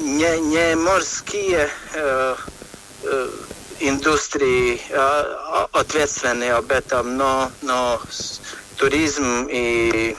не, 0.00 0.40
не 0.40 0.76
морские 0.76 1.68
э, 1.94 2.36
э, 3.02 3.30
индустрии 3.80 4.80
э, 4.88 5.36
ответственные 5.72 6.54
об 6.54 6.70
этом, 6.70 7.16
но, 7.16 7.50
но 7.62 8.00
туризм 8.76 9.46
и 9.50 10.16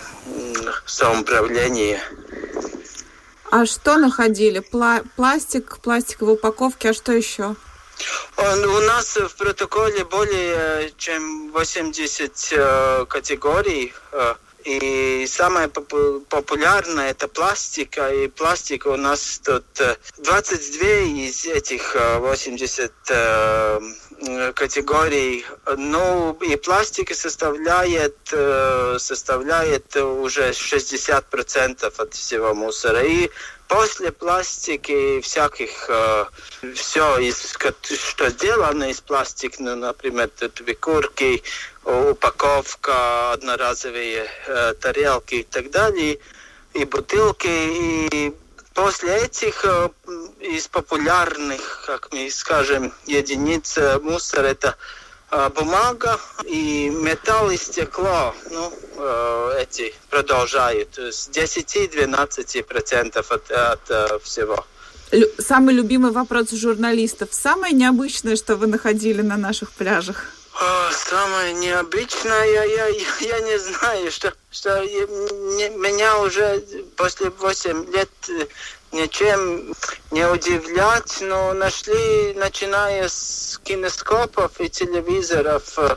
самоуправление. 0.86 2.02
А 3.52 3.66
что 3.66 3.98
находили? 3.98 4.60
Пла 4.60 5.02
пластик, 5.16 5.80
пластиковые 5.80 6.36
упаковки, 6.36 6.88
а 6.88 6.94
что 6.94 7.12
еще? 7.12 7.56
У 8.38 8.80
нас 8.82 9.18
в 9.18 9.36
протоколе 9.36 10.06
более 10.06 10.92
чем 10.98 11.52
80 11.52 12.50
э, 12.52 13.06
категорий. 13.10 13.94
Э, 14.66 14.70
и 14.70 15.28
самое 15.28 15.68
популярное 15.68 17.12
это 17.12 17.28
пластика. 17.28 18.10
И 18.10 18.28
пластик 18.28 18.86
у 18.86 18.96
нас 18.96 19.42
тут 19.44 19.66
22 20.18 20.88
э, 20.88 21.06
из 21.06 21.46
этих 21.46 21.96
80 21.96 22.92
э, 23.10 23.80
категорий. 24.56 25.46
Ну 25.78 26.34
и 26.42 26.56
пластик 26.56 27.16
составляет, 27.16 28.18
э, 28.32 28.98
составляет 29.00 29.96
уже 29.96 30.50
60% 30.52 31.94
от 31.98 32.14
всего 32.14 32.54
мусора. 32.54 33.04
И 33.04 33.30
после 33.70 34.12
пластики 34.12 35.22
всяких 35.22 35.90
все, 36.76 37.18
из, 37.20 37.56
что 37.98 38.30
сделано 38.30 38.90
из 38.90 39.00
пластика, 39.00 39.56
ну, 39.60 39.76
например, 39.76 40.30
тут 40.38 40.60
викурки, 40.60 41.42
упаковка, 41.86 43.32
одноразовые 43.34 44.28
э, 44.48 44.74
тарелки 44.76 45.36
и 45.36 45.44
так 45.44 45.72
далее, 45.72 46.20
и 46.74 46.86
бутылки. 46.86 47.48
И 47.48 48.36
после 48.74 49.18
этих 49.18 49.66
э, 49.66 49.90
из 50.40 50.68
популярных, 50.68 51.84
как 51.86 52.12
мы 52.12 52.30
скажем, 52.30 52.94
единиц 53.06 53.78
э, 53.78 54.00
мусора 54.00 54.48
это 54.48 54.70
э, 54.70 55.09
бумага 55.56 56.20
и 56.46 56.90
металл 56.90 57.52
и 57.52 57.58
стекло. 57.58 58.34
Ну, 58.50 58.74
э, 58.98 59.62
эти 59.62 59.94
продолжают. 60.10 60.98
С 60.98 61.30
10-12% 61.30 63.18
от, 63.18 63.52
от 63.52 63.90
э, 63.90 64.20
всего. 64.24 64.66
Самый 65.40 65.74
любимый 65.74 66.12
вопрос 66.12 66.52
журналистов. 66.52 67.30
Самое 67.32 67.74
необычное, 67.74 68.36
что 68.36 68.56
вы 68.56 68.68
находили 68.68 69.22
на 69.22 69.38
наших 69.38 69.72
пляжах? 69.72 70.26
Самое 70.92 71.54
необычное, 71.54 72.46
я, 72.46 72.64
я, 72.64 72.88
я 73.22 73.40
не 73.40 73.58
знаю, 73.58 74.12
что, 74.12 74.34
что 74.52 74.84
я, 74.84 75.06
не, 75.08 75.70
меня 75.70 76.20
уже 76.20 76.62
после 76.98 77.30
8 77.30 77.92
лет 77.94 78.10
э, 78.28 78.46
ничем 78.92 79.74
не 80.12 80.26
удивлять, 80.28 81.20
но 81.22 81.54
нашли, 81.54 82.34
начиная 82.36 83.08
с 83.08 83.60
кинескопов 83.64 84.60
и 84.60 84.70
телевизоров, 84.70 85.78
э, 85.78 85.96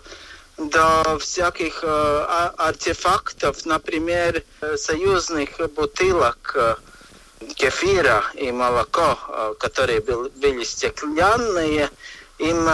до 0.58 1.18
всяких 1.18 1.80
э, 1.82 2.24
артефактов, 2.58 3.64
например, 3.64 4.44
союзных 4.76 5.58
бутылок 5.74 6.78
кефира 7.54 8.22
и 8.34 8.52
молоко, 8.52 9.56
которые 9.58 10.00
были 10.00 10.62
стеклянные, 10.62 11.90
им 12.38 12.68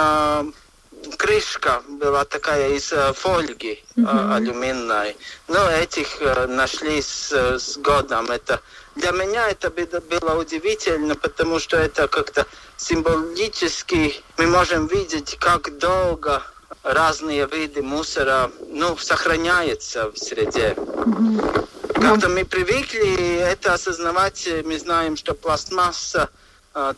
крышка 1.16 1.82
была 1.88 2.24
такая 2.24 2.70
из 2.70 2.92
э, 2.92 3.12
фольги 3.12 3.82
mm-hmm. 3.96 4.34
алюминной. 4.34 5.16
Но 5.46 5.70
этих 5.70 6.20
нашли 6.48 7.00
с, 7.00 7.32
с 7.32 7.76
годом. 7.78 8.30
Это 8.30 8.60
для 8.98 9.12
меня 9.12 9.48
это 9.48 9.70
было 9.70 10.38
удивительно, 10.38 11.14
потому 11.14 11.58
что 11.58 11.76
это 11.76 12.08
как-то 12.08 12.46
символически 12.76 14.22
мы 14.36 14.46
можем 14.46 14.86
видеть, 14.86 15.36
как 15.38 15.78
долго 15.78 16.42
разные 16.82 17.46
виды 17.46 17.82
мусора 17.82 18.50
ну, 18.68 18.96
сохраняются 18.96 20.10
в 20.10 20.18
среде. 20.18 20.76
Как-то 21.94 22.28
мы 22.28 22.44
привыкли 22.44 23.36
это 23.36 23.74
осознавать. 23.74 24.48
Мы 24.64 24.78
знаем, 24.78 25.16
что 25.16 25.34
пластмасса 25.34 26.28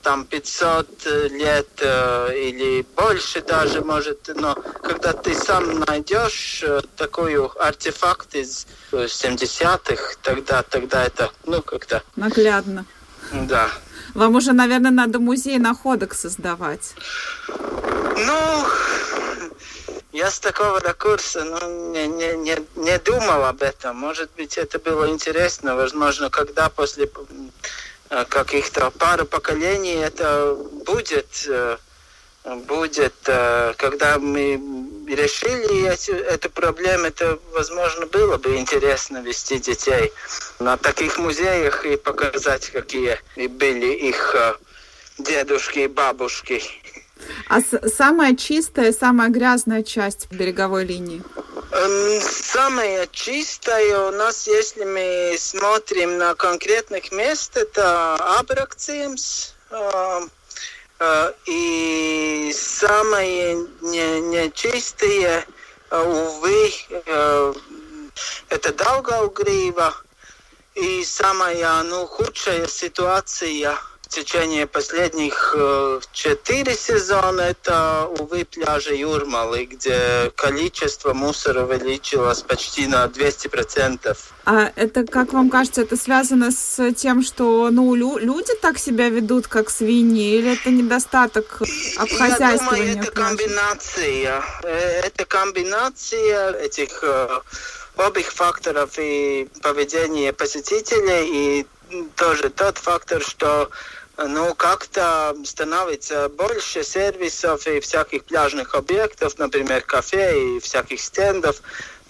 там 0.03 0.25
500 0.25 1.07
лет 1.31 1.69
э, 1.81 2.35
или 2.37 2.85
больше 2.97 3.41
даже 3.41 3.81
может, 3.81 4.31
но 4.35 4.55
когда 4.55 5.13
ты 5.13 5.35
сам 5.35 5.81
найдешь 5.81 6.63
э, 6.63 6.81
такой 6.97 7.37
артефакт 7.59 8.35
из 8.35 8.67
70-х, 8.93 10.17
тогда, 10.23 10.63
тогда 10.63 11.05
это, 11.05 11.31
ну, 11.45 11.63
как-то... 11.63 12.03
Наглядно. 12.17 12.85
Да. 13.33 13.71
Вам 14.15 14.35
уже, 14.35 14.53
наверное, 14.53 14.91
надо 14.91 15.19
музей 15.19 15.59
находок 15.59 16.15
создавать. 16.15 16.95
Ну, 17.49 18.67
я 20.13 20.31
с 20.31 20.41
такого 20.41 20.81
ракурса 20.81 21.45
ну, 21.45 21.93
не, 21.93 22.07
не, 22.09 22.37
не, 22.37 22.57
не 22.77 22.99
думал 22.99 23.45
об 23.45 23.63
этом. 23.63 23.97
Может 23.97 24.31
быть, 24.37 24.59
это 24.59 24.79
было 24.79 25.09
интересно. 25.09 25.77
Возможно, 25.77 26.29
когда 26.31 26.69
после 26.69 27.05
э, 27.05 27.09
каких-то 28.29 28.91
пару 28.91 29.25
поколений 29.25 29.95
это 29.95 30.57
будет, 30.85 31.47
э, 31.49 31.77
будет, 32.67 33.15
э, 33.27 33.75
когда 33.77 34.19
мы 34.19 34.61
решили 35.09 35.89
эти, 35.89 36.11
эту 36.11 36.51
проблему, 36.51 37.07
это, 37.07 37.39
возможно, 37.53 38.07
было 38.07 38.37
бы 38.37 38.57
интересно 38.57 39.19
вести 39.19 39.59
детей 39.59 40.13
на 40.59 40.77
таких 40.77 41.19
музеях 41.19 41.87
и 41.87 41.97
показать, 41.97 42.71
какие 42.71 43.19
были 43.37 43.93
их 43.95 44.37
дедушки 45.19 45.81
и 45.81 45.87
бабушки. 45.87 46.63
А 47.49 47.61
самая 47.61 48.35
чистая, 48.35 48.93
самая 48.93 49.29
грязная 49.29 49.83
часть 49.83 50.31
береговой 50.33 50.85
линии? 50.85 51.23
Эм, 51.81 52.21
самая 52.21 53.07
чистая 53.07 54.09
у 54.09 54.11
нас, 54.11 54.47
если 54.47 54.85
мы 54.85 55.35
смотрим 55.39 56.19
на 56.19 56.35
конкретных 56.35 57.11
мест, 57.11 57.57
это 57.57 58.17
Абракцимс. 58.39 59.55
Э, 59.71 60.21
э, 60.99 61.33
и 61.47 62.53
самые 62.55 63.67
нечистые, 63.81 65.47
э, 65.91 66.03
увы, 66.03 66.71
это 68.51 68.73
Даугавгрива. 68.75 69.95
И 70.75 71.03
самая 71.03 71.83
ну, 71.85 72.07
худшая 72.07 72.67
ситуация– 72.67 73.79
течение 74.11 74.67
последних 74.67 75.55
э, 75.57 76.01
четыре 76.13 76.75
сезона 76.75 77.43
это, 77.43 78.07
увы, 78.19 78.45
пляжи 78.45 78.95
Юрмалы, 78.95 79.65
где 79.65 80.31
количество 80.37 81.15
мусора 81.15 81.65
увеличилось 81.65 82.43
почти 82.43 82.87
на 82.89 83.05
200%. 83.05 84.17
А 84.45 84.73
это, 84.75 85.07
как 85.07 85.33
вам 85.33 85.49
кажется, 85.49 85.83
это 85.83 85.97
связано 85.97 86.51
с 86.51 86.93
тем, 86.95 87.23
что 87.23 87.71
ну, 87.71 87.95
лю 87.95 88.19
люди 88.19 88.53
так 88.61 88.79
себя 88.79 89.09
ведут, 89.09 89.47
как 89.47 89.71
свиньи, 89.71 90.39
или 90.39 90.55
это 90.55 90.71
недостаток 90.71 91.63
обхозяйствования? 91.97 92.87
Я 92.87 92.95
думаю, 92.95 93.03
это 93.03 93.13
комбинация. 93.13 94.45
Э, 94.65 95.01
это 95.07 95.25
комбинация 95.25 96.53
этих 96.55 97.05
э, 97.05 97.41
обеих 97.97 98.33
факторов 98.33 98.91
и 98.99 99.49
поведения 99.63 100.33
посетителей, 100.33 101.61
и 101.61 101.67
тоже 102.17 102.51
тот 102.51 102.79
фактор, 102.79 103.23
что 103.23 103.71
ну, 104.27 104.55
как-то 104.55 105.35
становится 105.45 106.29
больше 106.29 106.85
сервисов 106.85 107.67
и 107.67 107.81
всяких 107.81 108.25
пляжных 108.25 108.75
объектов, 108.75 109.39
например, 109.39 109.83
кафе 109.83 110.57
и 110.57 110.61
всяких 110.61 111.01
стендов, 111.01 111.63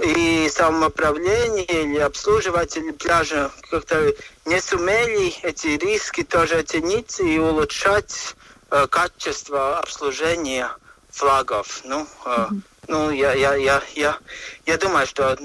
и 0.02 0.50
самоуправление 0.52 1.64
или 1.64 1.99
обслуживатели 1.99 2.90
пляжа 2.90 3.50
как-то 3.71 4.12
не 4.45 4.61
сумели 4.61 5.35
эти 5.43 5.69
риски 5.69 6.23
тоже 6.23 6.59
оценить 6.59 7.21
и 7.21 7.38
улучшать 7.38 8.35
э, 8.71 8.87
качество 8.88 9.79
обслужения 9.79 10.70
флагов. 11.11 11.83
Ну, 11.85 12.07
э, 12.25 12.46
ну 12.88 13.11
я, 13.11 13.35
я, 13.35 13.55
я, 13.55 13.83
я, 13.94 14.18
я 14.66 14.79
думаю, 14.79 15.07
что 15.07 15.38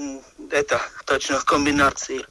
это 0.50 0.80
точно 1.04 1.38
в 1.38 1.44
комбинации. 1.44 2.26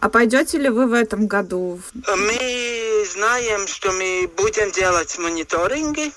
А 0.00 0.08
пойдете 0.08 0.58
ли 0.58 0.68
вы 0.68 0.86
в 0.86 0.92
этом 0.92 1.26
году? 1.26 1.80
Мы 1.94 3.06
знаем, 3.12 3.66
что 3.66 3.92
мы 3.92 4.30
будем 4.36 4.70
делать 4.72 5.18
мониторинги 5.18 6.12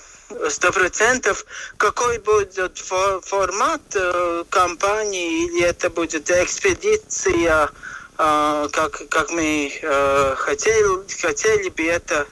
сто 0.48 0.72
процентов. 0.72 1.44
Какой 1.76 2.18
будет 2.18 2.78
формат 2.78 3.82
э, 3.94 4.44
кампании, 4.50 5.46
или 5.46 5.62
это 5.62 5.90
будет 5.90 6.30
экспедиция, 6.30 7.70
э, 8.18 8.68
как, 8.72 9.08
как 9.08 9.30
мы 9.30 9.72
э, 9.80 10.34
хотели, 10.36 11.20
хотели 11.20 11.68
бы 11.68 11.84
это 11.84 12.26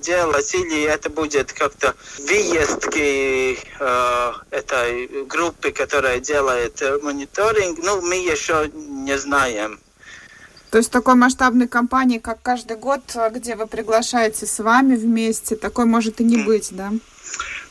делать, 0.00 0.54
или 0.54 0.82
это 0.82 1.10
будет 1.10 1.52
как-то 1.52 1.94
выездки 2.18 3.58
этой 4.50 5.24
группы, 5.24 5.70
которая 5.72 6.20
делает 6.20 6.82
мониторинг, 7.02 7.78
ну, 7.82 8.00
мы 8.02 8.16
еще 8.16 8.70
не 8.74 9.16
знаем. 9.16 9.80
То 10.70 10.78
есть 10.78 10.90
такой 10.90 11.14
масштабной 11.14 11.66
кампании, 11.66 12.18
как 12.18 12.42
каждый 12.42 12.76
год, 12.76 13.00
где 13.32 13.56
вы 13.56 13.66
приглашаете 13.66 14.46
с 14.46 14.58
вами 14.62 14.96
вместе, 14.96 15.56
такой 15.56 15.86
может 15.86 16.20
и 16.20 16.24
не 16.24 16.38
быть, 16.38 16.68
да? 16.72 16.90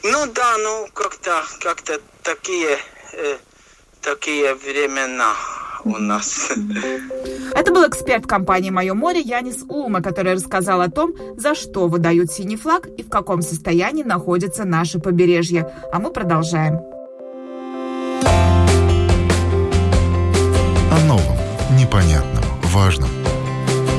Ну 0.03 0.25
да, 0.33 0.57
ну 0.57 0.87
как-то 0.93 1.43
как 1.59 1.81
такие, 2.23 2.77
э, 3.13 3.37
такие 4.01 4.55
времена 4.55 5.33
у 5.83 5.97
нас. 5.97 6.51
Это 7.55 7.71
был 7.71 7.87
эксперт 7.87 8.25
компании 8.25 8.69
«Мое 8.69 8.93
море» 8.93 9.19
Янис 9.19 9.63
Улма, 9.67 10.01
который 10.01 10.33
рассказал 10.33 10.81
о 10.81 10.89
том, 10.89 11.13
за 11.37 11.55
что 11.55 11.87
выдают 11.87 12.31
синий 12.31 12.57
флаг 12.57 12.87
и 12.87 13.03
в 13.03 13.09
каком 13.09 13.41
состоянии 13.41 14.03
находится 14.03 14.65
наше 14.65 14.99
побережье. 14.99 15.71
А 15.91 15.99
мы 15.99 16.11
продолжаем. 16.11 16.96
Важном. 22.87 23.09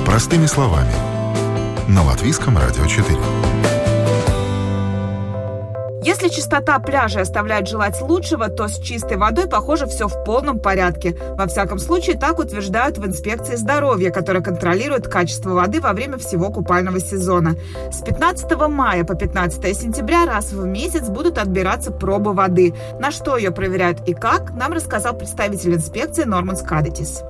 Простыми 0.07 0.47
словами. 0.47 0.95
На 1.89 2.03
Латвийском 2.05 2.57
радио 2.57 2.87
4. 2.87 3.19
Если 6.03 6.29
чистота 6.29 6.79
пляжа 6.79 7.21
оставляет 7.21 7.69
желать 7.69 8.01
лучшего, 8.01 8.49
то 8.49 8.67
с 8.67 8.79
чистой 8.79 9.19
водой, 9.19 9.47
похоже, 9.47 9.87
все 9.87 10.09
в 10.09 10.25
полном 10.25 10.59
порядке. 10.59 11.15
Во 11.37 11.47
всяком 11.47 11.79
случае, 11.79 12.17
так 12.17 12.39
утверждают 12.39 12.97
в 12.97 13.05
инспекции 13.05 13.57
здоровья, 13.57 14.11
которая 14.11 14.43
контролирует 14.43 15.07
качество 15.07 15.51
воды 15.51 15.83
во 15.83 15.93
время 15.93 16.17
всего 16.17 16.51
купального 16.51 16.99
сезона. 16.99 17.57
С 17.93 18.01
15 18.01 18.51
мая 18.71 19.05
по 19.05 19.15
15 19.15 19.77
сентября 19.77 20.25
раз 20.25 20.53
в 20.53 20.65
месяц 20.65 21.11
будут 21.11 21.37
отбираться 21.37 21.91
пробы 21.91 22.33
воды. 22.33 22.75
На 22.99 23.11
что 23.11 23.37
ее 23.37 23.51
проверяют 23.51 24.09
и 24.09 24.15
как, 24.15 24.53
нам 24.53 24.73
рассказал 24.73 25.13
представитель 25.13 25.75
инспекции 25.75 26.25
Норман 26.25 26.57
Скадетис. 26.57 27.23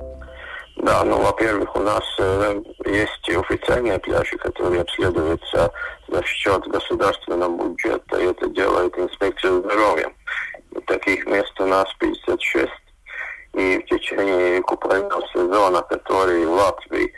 Да, 0.79 1.03
ну, 1.03 1.21
во-первых, 1.21 1.75
у 1.75 1.81
нас 1.81 2.03
э, 2.19 2.61
есть 2.85 3.29
официальные 3.29 3.99
пляжи, 3.99 4.37
которые 4.37 4.81
обследуются 4.81 5.73
за 6.07 6.23
счет 6.23 6.65
государственного 6.67 7.67
бюджета, 7.67 8.17
и 8.17 8.27
это 8.27 8.47
делает 8.47 8.97
инспекция 8.97 9.59
здоровья. 9.59 10.09
И 10.71 10.79
таких 10.81 11.25
мест 11.25 11.51
у 11.59 11.65
нас 11.65 11.93
56. 11.99 12.71
И 13.55 13.79
в 13.79 13.85
течение 13.87 14.61
купального 14.61 15.21
сезона, 15.33 15.81
который 15.81 16.45
в 16.45 16.51
Латвии 16.51 17.13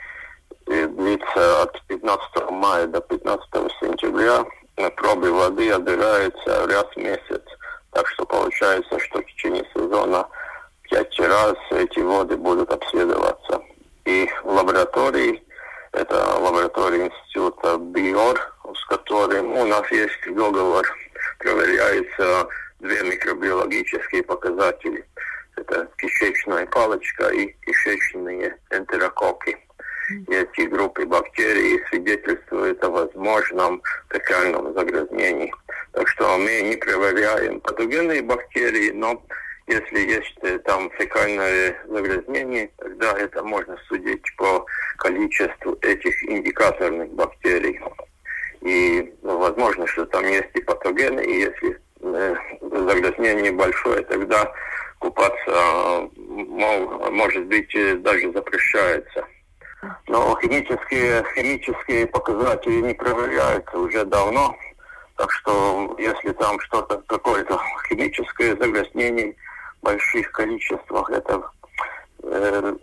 э, 0.68 0.88
длится 0.88 1.62
от 1.62 1.80
15 1.86 2.50
мая 2.50 2.88
до 2.88 3.00
15 3.00 3.46
сентября, 3.80 4.44
на 4.78 4.90
пробы 4.90 5.32
воды 5.32 5.70
отбираются 5.70 6.66
раз 6.66 6.86
в 6.96 6.98
месяц. 6.98 7.44
Так 7.92 8.08
что 8.08 8.26
получается, 8.26 8.98
что 8.98 9.20
в 9.20 9.26
течение 9.26 9.68
сезона 9.76 10.28
раз 11.32 11.56
эти 11.72 12.00
воды 12.00 12.36
будут 12.36 12.72
обследоваться. 12.72 13.62
И 14.06 14.28
в 14.44 14.50
лаборатории, 14.50 15.42
это 15.94 16.16
лаборатория 16.38 17.08
института 17.08 17.78
БИОР, 17.78 18.38
с 18.76 18.86
которым 18.86 19.54
у 19.54 19.66
нас 19.66 19.90
есть 19.92 20.20
договор, 20.28 20.86
проверяются 21.40 22.48
две 22.80 23.02
микробиологические 23.04 24.24
показатели. 24.24 25.06
Это 25.56 25.88
кишечная 25.98 26.66
палочка 26.66 27.30
и 27.30 27.56
кишечные 27.66 28.58
энтерококи. 28.72 29.58
И 30.28 30.34
эти 30.34 30.62
группы 30.68 31.06
бактерий 31.06 31.82
свидетельствуют 31.90 32.84
о 32.84 32.90
возможном 32.90 33.82
фекальном 34.10 34.74
загрязнении. 34.74 35.54
Так 35.94 36.08
что 36.10 36.38
мы 36.38 36.62
не 36.62 36.76
проверяем 36.76 37.62
патогенные 37.62 38.22
бактерии, 38.22 38.92
но 38.92 39.22
если 39.72 40.00
есть 40.00 40.38
э, 40.42 40.60
там 40.60 40.92
фекальное 40.92 41.76
загрязнение, 41.88 42.70
тогда 42.78 43.14
это 43.18 43.44
можно 43.44 43.78
судить 43.88 44.24
по 44.38 44.66
количеству 44.98 45.78
этих 45.82 46.24
индикаторных 46.24 47.10
бактерий. 47.12 47.80
И 48.62 49.14
ну, 49.24 49.38
возможно, 49.40 49.88
что 49.88 50.06
там 50.06 50.26
есть 50.26 50.50
и 50.54 50.62
патогены, 50.62 51.22
и 51.22 51.40
если 51.40 51.80
э, 52.02 52.36
загрязнение 52.62 53.52
большое, 53.52 54.04
тогда 54.04 54.52
купаться, 55.00 55.36
э, 55.48 56.10
мол, 56.18 57.12
может 57.12 57.46
быть, 57.46 57.74
э, 57.76 57.96
даже 57.96 58.32
запрещается. 58.32 59.26
Но 60.08 60.38
химические, 60.42 61.24
химические 61.36 62.06
показатели 62.06 62.82
не 62.82 62.94
проверяются 62.94 63.78
уже 63.78 64.06
давно. 64.06 64.56
Так 65.18 65.32
что 65.32 65.96
если 65.98 66.32
там 66.34 66.60
что-то, 66.60 67.02
какое-то 67.08 67.60
химическое 67.90 68.56
загрязнение 68.58 69.36
больших 69.82 70.32
количествах, 70.32 71.10
это, 71.10 71.42
э, 72.24 72.76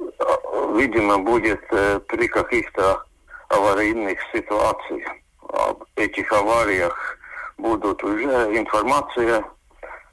видимо, 0.75 1.19
будет 1.19 1.63
э, 1.71 2.01
при 2.07 2.27
каких-то 2.29 3.05
аварийных 3.49 4.19
ситуациях. 4.33 5.09
Об 5.49 5.85
этих 5.97 6.31
авариях 6.33 7.19
будут 7.57 8.03
уже 8.05 8.25
информация, 8.57 9.45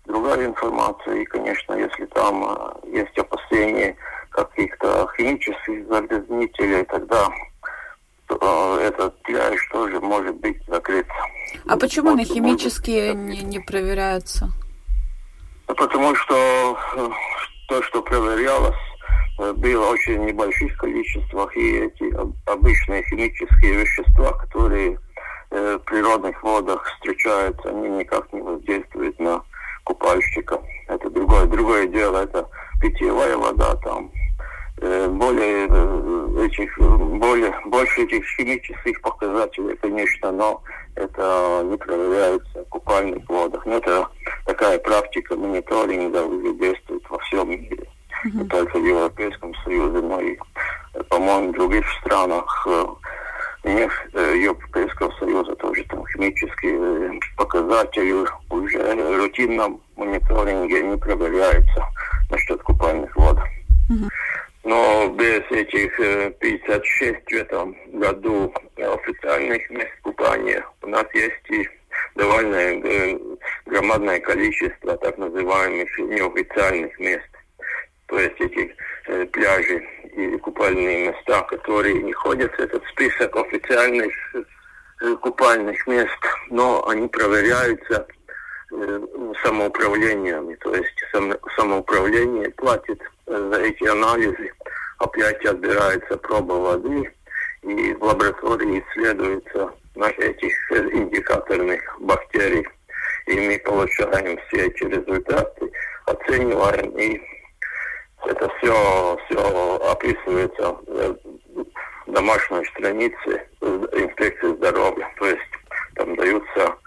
другая 0.05 0.45
информация. 0.45 1.15
И, 1.15 1.25
конечно, 1.25 1.73
если 1.73 2.05
там 2.05 2.45
э, 2.45 2.97
есть 2.97 3.17
опасения 3.17 3.95
каких-то 4.29 5.07
химических 5.17 5.87
загрязнителей, 5.87 6.83
тогда 6.85 7.29
то, 8.27 8.79
этот 8.81 9.21
пляж 9.23 9.55
тоже 9.71 9.99
может 9.99 10.35
быть 10.37 10.57
закрыт. 10.67 11.05
А 11.67 11.77
почему 11.77 12.11
вот, 12.11 12.17
на 12.17 12.25
химические 12.25 13.13
не, 13.13 13.41
не 13.41 13.59
проверяются? 13.59 14.49
Потому 15.67 16.15
что 16.15 16.77
э, 16.95 17.09
то, 17.67 17.81
что 17.83 18.01
проверялось, 18.01 18.75
э, 19.39 19.53
было 19.53 19.87
очень 19.87 20.25
небольших 20.25 20.77
количествах, 20.77 21.55
и 21.57 21.77
эти 21.79 22.13
обычные 22.49 23.03
химические 23.03 23.81
вещества, 23.81 24.33
которые 24.33 24.99
в 25.51 25.77
природных 25.85 26.41
водах 26.43 26.83
встречаются, 26.83 27.69
они 27.69 27.87
никак 27.87 28.33
не 28.33 28.41
воздействуют 28.41 29.17
на 29.19 29.41
купальщика. 29.85 30.59
Это 30.87 31.09
другое, 31.09 31.45
другое 31.45 31.87
дело, 31.87 32.23
это 32.23 32.49
питьевая 32.81 33.37
вода, 33.37 33.75
там 33.75 34.11
Э, 34.81 35.07
более 35.07 35.67
э, 35.69 36.45
этих, 36.45 36.77
более, 36.77 37.53
больше 37.65 38.03
этих 38.03 38.25
химических 38.35 39.01
показателей, 39.01 39.77
конечно, 39.77 40.31
но 40.33 40.61
это 40.95 41.61
не 41.65 41.77
проверяется 41.77 42.63
в 42.63 42.69
купальных 42.69 43.27
водах. 43.29 43.65
Но 43.65 43.77
это 43.77 44.07
такая 44.45 44.79
практика 44.79 45.35
мониторинга 45.35 46.23
уже 46.23 46.53
действует 46.55 47.03
во 47.09 47.19
всем 47.19 47.49
мире. 47.49 47.87
Mm-hmm. 48.25 48.41
Не 48.41 48.49
только 48.49 48.79
в 48.79 48.85
Европейском 48.85 49.53
Союзе, 49.63 50.01
но 50.01 50.19
и, 50.21 50.37
по-моему, 51.09 51.51
в 51.51 51.55
других 51.55 51.85
странах 52.01 52.67
не 53.63 53.89
э, 54.13 54.37
Европейского 54.37 55.11
Союза 55.19 55.55
тоже 55.55 55.83
там 55.89 56.05
химические 56.07 57.19
показатели 57.35 58.11
уже 58.11 58.31
в 58.49 59.17
рутинном 59.17 59.81
мониторинге 59.95 60.83
не 60.83 60.97
проверяются 60.97 61.83
насчет 62.29 62.61
купальных 62.61 63.15
вод. 63.15 63.37
Mm-hmm. 63.89 64.09
Но 64.65 65.07
без 65.09 65.43
этих 65.51 65.95
56 66.39 67.01
э, 67.03 67.13
в 67.13 67.33
этом 67.33 67.75
году 67.93 68.53
официальных 68.77 69.69
мест 69.69 69.91
купания 70.15 70.65
у 70.81 70.87
нас 70.87 71.05
есть 71.13 71.49
и 71.49 71.67
довольно 72.15 72.55
э, 72.55 73.19
громадное 73.65 74.19
количество 74.19 74.97
так 74.97 75.17
называемых 75.17 75.99
неофициальных 75.99 76.97
мест. 76.99 77.29
То 78.07 78.19
есть 78.19 78.39
эти 78.39 78.75
э, 79.07 79.25
пляжи 79.25 79.83
и 80.15 80.37
купальные 80.37 81.09
места, 81.09 81.41
которые 81.43 82.01
не 82.01 82.13
ходят 82.13 82.51
в 82.53 82.59
этот 82.59 82.83
список 82.87 83.35
официальных 83.35 84.13
купальных 85.21 85.85
мест, 85.87 86.19
но 86.49 86.87
они 86.87 87.07
проверяются 87.09 88.07
самоуправлениями. 89.43 90.55
То 90.55 90.73
есть 90.73 90.95
самоуправление 91.57 92.49
платит 92.51 93.01
за 93.25 93.59
эти 93.61 93.83
анализы 93.85 94.51
опять 94.99 95.45
отбирается 95.45 96.17
проба 96.17 96.53
воды, 96.53 97.11
и 97.63 97.93
в 97.93 98.03
лаборатории 98.03 98.81
исследуется 98.81 99.73
этих 99.95 100.71
индикаторных 100.71 101.81
бактерий. 101.99 102.67
И 103.27 103.39
мы 103.39 103.57
получаем 103.59 104.39
все 104.47 104.67
эти 104.67 104.83
результаты, 104.83 105.71
оцениваем, 106.05 106.89
и 106.97 107.21
это 108.25 108.49
все, 108.57 109.17
все 109.25 109.77
описывается 109.91 110.77
в 110.87 112.11
домашней 112.11 112.65
странице 112.65 113.47
инспекции 113.61 114.55
здоровья. 114.55 115.09
То 115.17 115.27
есть 115.27 115.41
там 115.95 116.15
даются 116.15 116.77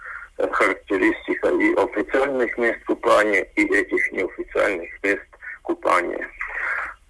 характеристика 0.51 1.49
и 1.49 1.73
официальных 1.75 2.57
мест 2.57 2.79
купания, 2.85 3.43
и 3.55 3.65
этих 3.65 4.11
неофициальных 4.11 4.89
мест 5.03 5.27
купания. 5.63 6.27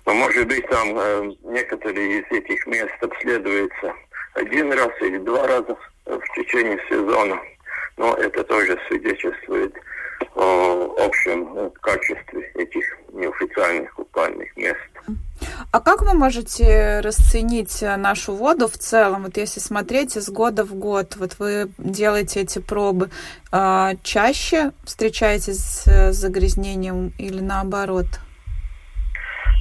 Но, 0.05 0.15
может 0.15 0.47
быть, 0.47 0.67
там 0.69 0.97
э, 0.97 1.31
некоторые 1.43 2.21
из 2.21 2.31
этих 2.31 2.65
мест 2.65 2.95
обследуются 3.01 3.93
один 4.33 4.71
раз 4.73 4.91
или 5.01 5.17
два 5.19 5.47
раза 5.47 5.75
в 6.05 6.35
течение 6.35 6.79
сезона. 6.89 7.39
Но 7.97 8.15
это 8.15 8.43
тоже 8.43 8.79
свидетельствует 8.87 9.75
о 10.35 10.95
общем 11.05 11.71
качестве 11.81 12.51
этих 12.55 12.85
неофициальных 13.11 13.93
купальных 13.93 14.55
мест. 14.55 14.77
А 15.71 15.81
как 15.81 16.01
вы 16.01 16.13
можете 16.13 16.99
расценить 17.01 17.81
нашу 17.81 18.33
воду 18.33 18.67
в 18.67 18.77
целом? 18.77 19.23
Вот 19.23 19.37
если 19.37 19.59
смотреть 19.59 20.17
из 20.17 20.29
года 20.29 20.63
в 20.63 20.73
год, 20.73 21.15
вот 21.17 21.35
вы 21.39 21.69
делаете 21.77 22.41
эти 22.41 22.59
пробы, 22.59 23.09
а 23.51 23.93
чаще 24.03 24.71
встречаетесь 24.83 25.59
с 25.59 26.11
загрязнением 26.13 27.13
или 27.17 27.39
наоборот? 27.39 28.07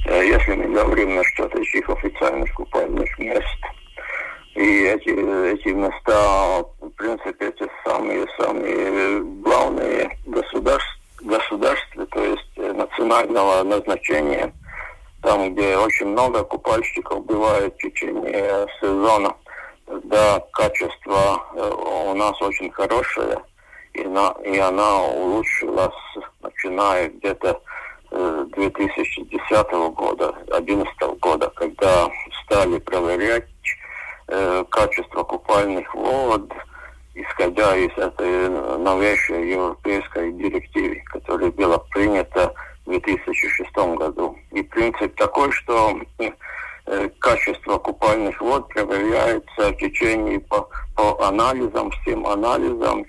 Э, 0.05 0.25
если 0.25 0.53
мы 0.53 0.73
говорим 0.73 1.15
насчет 1.15 1.53
этих 1.53 1.89
официальных 1.89 2.51
купальных 2.53 3.19
мест, 3.19 3.59
и 4.59 4.83
эти, 4.83 5.09
эти 5.53 5.69
места, 5.69 6.65
в 6.81 6.89
принципе, 6.97 7.47
эти 7.47 7.65
самые-самые 7.85 9.21
главные 9.41 10.17
государств, 10.25 10.99
государства, 11.21 12.05
то 12.07 12.21
есть 12.21 12.51
э, 12.57 12.73
национального 12.73 13.63
назначения, 13.63 14.53
там, 15.21 15.53
где 15.53 15.77
очень 15.77 16.07
много 16.07 16.43
купальщиков 16.43 17.25
бывает 17.25 17.73
в 17.73 17.77
течение 17.77 18.67
сезона, 18.81 19.33
да, 20.03 20.43
качество 20.51 21.41
э, 21.55 22.11
у 22.11 22.13
нас 22.15 22.41
очень 22.41 22.69
хорошее, 22.71 23.37
и, 23.93 24.03
на, 24.03 24.35
и 24.43 24.57
она 24.57 25.03
улучшилась, 25.03 25.95
начиная 26.41 27.07
где-то 27.07 27.61
2010 28.11 29.71
года, 29.93 30.33
2011 30.47 31.19
года, 31.21 31.49
когда 31.55 32.09
стали 32.43 32.79
проверять 32.79 33.45
э, 34.29 34.63
качество 34.69 35.23
купальных 35.23 35.93
вод, 35.93 36.51
исходя 37.15 37.75
из 37.75 37.91
этой 37.97 38.49
новейшей 38.77 39.51
европейской 39.51 40.31
директивы, 40.33 41.01
которая 41.07 41.51
была 41.51 41.77
принята 41.91 42.53
в 42.85 42.89
2006 42.89 43.75
году. 43.97 44.37
И 44.51 44.61
принцип 44.63 45.15
такой, 45.15 45.51
что 45.51 45.99
э, 46.19 47.09
качество 47.19 47.77
купальных 47.77 48.39
вод 48.41 48.67
проверяется 48.69 49.71
в 49.71 49.77
течение 49.77 50.39
по, 50.39 50.69
по 50.95 51.27
анализам, 51.27 51.91
всем 51.91 52.25
анализам 52.25 53.05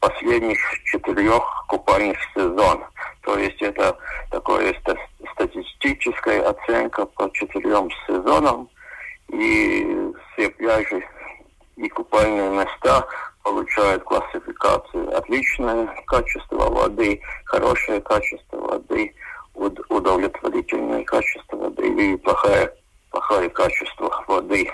последних 0.00 0.58
четырех 0.84 1.42
купальных 1.68 2.18
сезонов. 2.34 2.90
То 3.22 3.38
есть 3.38 3.60
это 3.60 3.96
такое 4.30 4.74
статистическая 5.32 6.42
оценка 6.48 7.06
по 7.06 7.30
четырем 7.32 7.90
сезонам. 8.06 8.68
И 9.28 10.01
пляжи 10.72 11.04
и 11.76 11.88
купальные 11.88 12.50
места 12.50 13.06
получают 13.42 14.02
классификацию 14.04 15.16
отличное 15.16 15.86
качество 16.06 16.70
воды, 16.70 17.20
хорошее 17.44 18.00
качество 18.00 18.56
воды, 18.56 19.14
удовлетворительное 19.54 21.04
качество 21.04 21.56
воды 21.56 22.12
и 22.12 22.16
плохое, 22.16 22.72
плохое 23.10 23.48
качество 23.50 24.24
воды. 24.28 24.70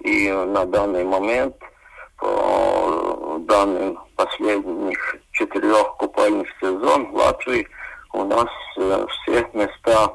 И 0.00 0.30
на 0.30 0.64
данный 0.66 1.04
момент 1.04 1.56
по 2.18 3.38
данным 3.40 3.98
последних 4.16 5.16
четырех 5.32 5.96
купальных 5.96 6.48
сезон 6.60 7.10
в 7.10 7.16
Латвии 7.16 7.66
у 8.12 8.24
нас 8.24 8.48
э, 8.76 9.06
все 9.10 9.48
места 9.52 10.14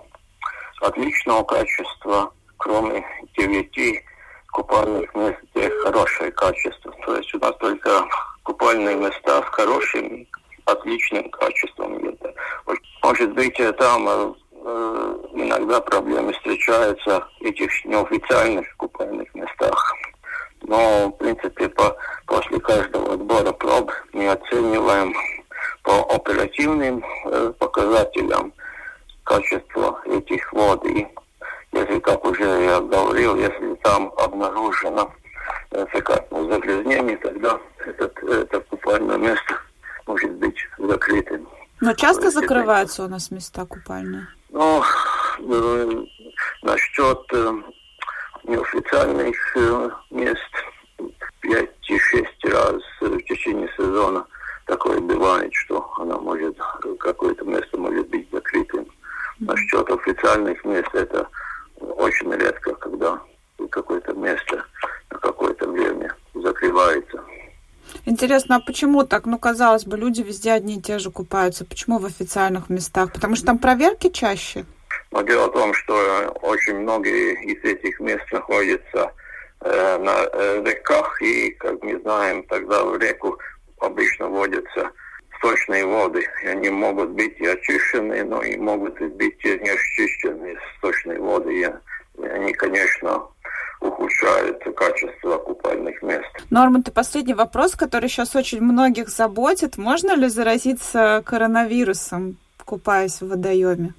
отличного 0.82 1.44
качества, 1.44 2.32
кроме 2.58 3.04
девяти 3.38 4.02
купальных 4.70 5.16
мест, 5.16 5.38
где 5.54 5.70
хорошее 5.84 6.32
качество. 6.32 6.94
То 7.06 7.16
есть 7.16 7.34
у 7.34 7.40
нас 7.40 7.56
только 7.60 8.06
купальные 8.44 8.96
места 8.96 9.42
с 9.42 9.56
хорошим 9.56 10.28
отличным 10.66 11.30
качеством. 11.32 11.98
Это, 11.98 12.34
может 13.04 13.34
быть, 13.34 13.58
там 13.78 14.36
иногда 15.34 15.82
проблемы 15.82 16.34
встречаются 16.34 17.26
в 17.40 17.44
этих 17.44 17.86
неофициальных 17.86 18.66
купальных 18.78 19.34
местах. 19.34 19.96
Но, 20.62 21.08
в 21.08 21.12
принципе, 21.14 21.70
по, 21.70 21.96
после 22.28 22.60
каждого 22.60 23.14
отбора 23.14 23.52
проб 23.54 23.92
мы 24.14 24.30
оцениваем 24.30 25.16
по 25.84 26.02
оперативным 26.14 27.04
э, 27.26 27.54
показателям 27.58 28.54
качество 29.24 30.02
этих 30.06 30.52
вод. 30.54 30.86
И 30.86 31.08
если, 31.72 32.00
как 32.00 32.26
уже 32.26 32.44
я 32.44 32.80
говорил, 32.80 33.36
если 33.36 33.76
там 33.84 34.12
обнаружено 34.18 35.12
э, 35.72 35.86
фекальное 35.92 36.52
загрязнение, 36.52 37.18
тогда 37.18 37.60
этот, 37.86 38.18
это 38.24 38.60
купальное 38.62 39.18
место 39.18 39.60
может 40.06 40.32
быть 40.34 40.58
закрытым. 40.78 41.48
Но 41.82 41.94
часто 41.94 42.30
закрываются 42.30 43.04
у 43.04 43.08
нас 43.08 43.32
места 43.32 43.66
купальные? 43.66 44.28
Ну, 44.50 44.84
э, 45.40 46.04
насчет 46.64 47.22
э, 47.34 47.54
неофициальных 48.44 49.36
э, 49.56 49.90
мест 50.10 50.40
5-6 51.44 52.26
раз 52.52 52.82
в 53.00 53.22
течение 53.24 53.70
сезона 53.78 54.26
такое 54.66 55.00
бывает, 55.00 55.54
что 55.54 55.90
она 55.98 56.18
может, 56.18 56.58
какое-то 57.00 57.46
место 57.46 57.78
может 57.78 58.08
быть 58.10 58.28
закрытым. 58.32 58.86
Насчет 59.40 59.90
официальных 59.90 60.64
мест 60.66 60.90
это 60.94 61.28
очень 62.00 62.34
редко, 62.34 62.74
когда 62.76 63.22
какое-то 63.70 64.14
место 64.14 64.66
на 65.12 65.20
какое-то 65.20 65.70
время 65.70 66.16
закрывается. 66.34 67.24
Интересно, 68.06 68.58
а 68.58 68.60
почему 68.60 69.04
так? 69.04 69.26
Ну, 69.26 69.38
казалось 69.38 69.86
бы, 69.86 69.98
люди 69.98 70.22
везде 70.22 70.54
одни 70.54 70.78
и 70.78 70.82
те 70.82 71.00
же 71.00 71.12
купаются. 71.12 71.66
Почему 71.66 72.00
в 72.00 72.06
официальных 72.06 72.70
местах? 72.70 73.12
Потому 73.14 73.36
что 73.36 73.48
там 73.48 73.60
проверки 73.60 74.10
чаще? 74.10 74.66
Но 75.12 75.22
дело 75.24 75.48
в 75.48 75.54
том, 75.54 75.74
что 75.74 75.94
очень 76.42 76.78
многие 76.80 77.34
из 77.44 77.64
этих 77.64 78.00
мест 78.00 78.24
находятся 78.32 79.12
э, 79.62 79.98
на 79.98 80.24
э, 80.32 80.64
реках, 80.66 81.22
и, 81.22 81.52
как 81.52 81.82
мы 81.84 82.00
знаем, 82.00 82.44
тогда 82.44 82.84
в 82.84 82.98
реку 82.98 83.38
обычно 83.80 84.28
водятся 84.28 84.92
сточные 85.40 85.86
воды. 85.86 86.26
И 86.44 86.48
они 86.48 86.70
могут 86.70 87.10
быть 87.10 87.36
и 87.40 87.48
очищенные, 87.48 88.24
но 88.24 88.42
и 88.44 88.56
могут 88.58 89.00
быть 89.00 89.38
и 89.44 89.60
не 89.60 89.70
очищенные 89.70 90.58
сточные 90.78 91.20
воды. 91.20 91.60
И 91.60 92.26
они, 92.26 92.54
конечно, 92.54 93.24
ухудшают 93.82 94.64
качество 94.76 95.38
купальных 95.38 96.02
мест. 96.02 96.39
Норман, 96.50 96.82
ты 96.82 96.92
последний 96.92 97.36
вопрос, 97.36 97.76
который 97.76 98.10
сейчас 98.10 98.36
очень 98.36 98.62
многих 98.62 99.10
заботит. 99.10 99.78
Можно 99.78 100.16
ли 100.16 100.28
заразиться 100.28 101.22
коронавирусом, 101.24 102.38
купаясь 102.66 103.22
в 103.22 103.28
водоеме? 103.30 103.94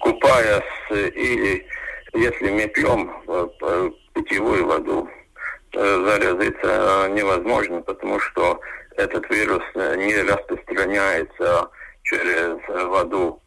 Купаясь 0.00 0.62
или 0.90 1.66
если 2.14 2.50
мы 2.50 2.66
пьем 2.68 3.10
э, 3.28 3.90
питьевую 4.14 4.66
воду, 4.66 5.08
э, 5.72 6.04
заразиться 6.04 7.08
невозможно, 7.10 7.82
потому 7.82 8.18
что 8.18 8.60
этот 8.96 9.28
вирус 9.30 9.62
не 9.74 10.14
распространяется 10.22 11.70
через 12.02 12.56
воду. 12.88 13.40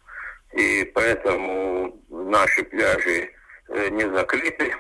И 0.54 0.89
поэтому 0.94 2.00
наши 2.10 2.63
пляжи 2.63 3.30
э, 3.70 3.89
не 3.89 4.08
закрыты 4.13 4.74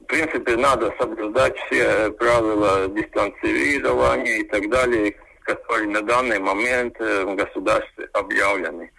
в 0.00 0.04
принципе, 0.04 0.56
надо 0.56 0.94
соблюдать 0.98 1.56
все 1.66 2.10
правила 2.12 2.88
дистанцирования 2.88 4.38
и 4.38 4.44
так 4.44 4.68
далее, 4.70 5.16
которые 5.42 5.88
на 5.88 6.02
данный 6.02 6.38
момент 6.38 6.94
э, 7.00 7.24
в 7.24 7.34
государстве 7.34 8.08
объявлены. 8.12 8.90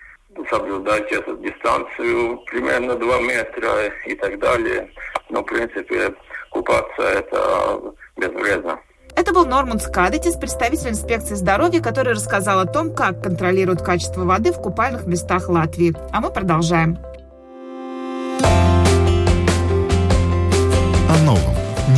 Соблюдать 0.50 1.12
эту 1.12 1.38
дистанцию 1.38 2.38
примерно 2.46 2.96
2 2.96 3.22
метра 3.22 3.92
и 4.06 4.16
так 4.16 4.38
далее. 4.40 4.92
Но, 5.30 5.42
в 5.42 5.46
принципе, 5.46 6.14
купаться 6.52 7.02
это 7.02 7.94
безвредно. 8.18 8.80
Это 9.16 9.34
был 9.34 9.46
Норман 9.46 9.80
Скадетис, 9.80 10.36
представитель 10.36 10.90
инспекции 10.90 11.34
здоровья, 11.34 11.82
который 11.82 12.14
рассказал 12.14 12.60
о 12.60 12.66
том, 12.66 12.94
как 12.94 13.24
контролируют 13.24 13.82
качество 13.82 14.26
воды 14.26 14.52
в 14.52 14.62
купальных 14.62 15.08
местах 15.08 15.50
Латвии. 15.50 15.96
А 16.12 16.22
мы 16.22 16.32
продолжаем. 16.32 17.00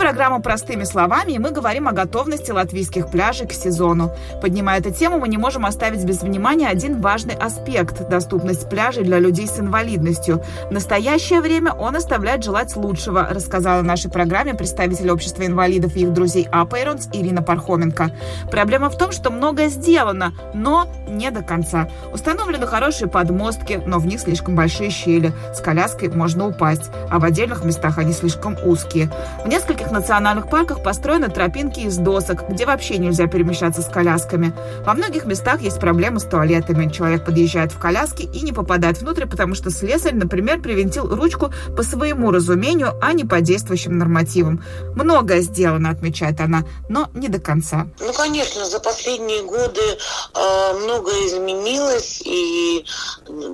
программа 0.00 0.40
«Простыми 0.40 0.84
словами», 0.84 1.32
и 1.32 1.38
мы 1.38 1.50
говорим 1.50 1.86
о 1.86 1.92
готовности 1.92 2.50
латвийских 2.50 3.10
пляжей 3.10 3.46
к 3.46 3.52
сезону. 3.52 4.10
Поднимая 4.40 4.80
эту 4.80 4.90
тему, 4.90 5.18
мы 5.18 5.28
не 5.28 5.36
можем 5.36 5.66
оставить 5.66 6.06
без 6.06 6.22
внимания 6.22 6.68
один 6.68 7.02
важный 7.02 7.34
аспект– 7.34 8.08
доступность 8.10 8.70
пляжей 8.70 9.04
для 9.04 9.18
людей 9.18 9.46
с 9.46 9.60
инвалидностью. 9.60 10.42
В 10.70 10.72
настоящее 10.72 11.42
время 11.42 11.74
он 11.74 11.96
оставляет 11.96 12.42
желать 12.42 12.74
лучшего, 12.76 13.28
рассказала 13.30 13.82
нашей 13.82 14.10
программе 14.10 14.54
представитель 14.54 15.10
общества 15.10 15.44
инвалидов 15.44 15.94
и 15.94 16.00
их 16.00 16.14
друзей 16.14 16.48
Апейронс 16.50 17.10
Ирина 17.12 17.42
Пархоменко. 17.42 18.10
Проблема 18.50 18.88
в 18.88 18.96
том, 18.96 19.12
что 19.12 19.30
многое 19.30 19.68
сделано, 19.68 20.32
но 20.54 20.88
не 21.08 21.30
до 21.30 21.42
конца. 21.42 21.90
Установлены 22.10 22.66
хорошие 22.66 23.08
подмостки, 23.08 23.82
но 23.84 23.98
в 23.98 24.06
них 24.06 24.20
слишком 24.20 24.56
большие 24.56 24.88
щели. 24.88 25.34
С 25.54 25.60
коляской 25.60 26.08
можно 26.08 26.46
упасть, 26.46 26.90
а 27.10 27.18
в 27.18 27.24
отдельных 27.24 27.64
местах 27.64 27.98
они 27.98 28.14
слишком 28.14 28.56
узкие. 28.64 29.10
В 29.44 29.48
нескольких 29.48 29.89
национальных 29.90 30.48
парках 30.48 30.82
построены 30.82 31.28
тропинки 31.28 31.80
из 31.80 31.96
досок, 31.96 32.48
где 32.48 32.66
вообще 32.66 32.98
нельзя 32.98 33.26
перемещаться 33.26 33.82
с 33.82 33.86
колясками. 33.86 34.52
Во 34.84 34.94
многих 34.94 35.24
местах 35.24 35.60
есть 35.62 35.80
проблемы 35.80 36.20
с 36.20 36.24
туалетами. 36.24 36.90
Человек 36.90 37.24
подъезжает 37.24 37.72
в 37.72 37.78
коляске 37.78 38.24
и 38.24 38.40
не 38.42 38.52
попадает 38.52 39.00
внутрь, 39.00 39.26
потому 39.26 39.54
что 39.54 39.70
слесарь, 39.70 40.14
например, 40.14 40.60
привинтил 40.60 41.14
ручку 41.14 41.52
по 41.76 41.82
своему 41.82 42.30
разумению, 42.30 42.94
а 43.00 43.12
не 43.12 43.24
по 43.24 43.40
действующим 43.40 43.98
нормативам. 43.98 44.62
Многое 44.94 45.40
сделано, 45.40 45.90
отмечает 45.90 46.40
она, 46.40 46.64
но 46.88 47.08
не 47.14 47.28
до 47.28 47.38
конца. 47.38 47.86
Ну, 48.00 48.12
конечно, 48.12 48.64
за 48.64 48.80
последние 48.80 49.42
годы 49.42 49.80
э, 49.80 50.72
многое 50.82 51.26
изменилось, 51.26 52.22
и 52.24 52.84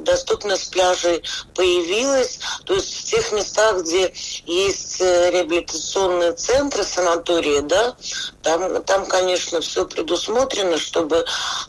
доступность 0.05 0.71
пляжей 0.73 1.23
появилась. 1.55 2.41
То 2.65 2.75
есть 2.75 3.01
в 3.01 3.05
тех 3.05 3.33
местах, 3.33 3.83
где 3.83 4.13
есть 4.47 5.01
э, 5.01 5.31
реабилитационные 5.33 6.26
центры, 6.33 6.85
санатории, 6.85 7.61
да, 7.61 7.95
там, 8.43 8.83
там, 8.85 9.07
конечно, 9.07 9.61
все 9.61 9.85
предусмотрено, 9.87 10.79
чтобы 10.79 11.25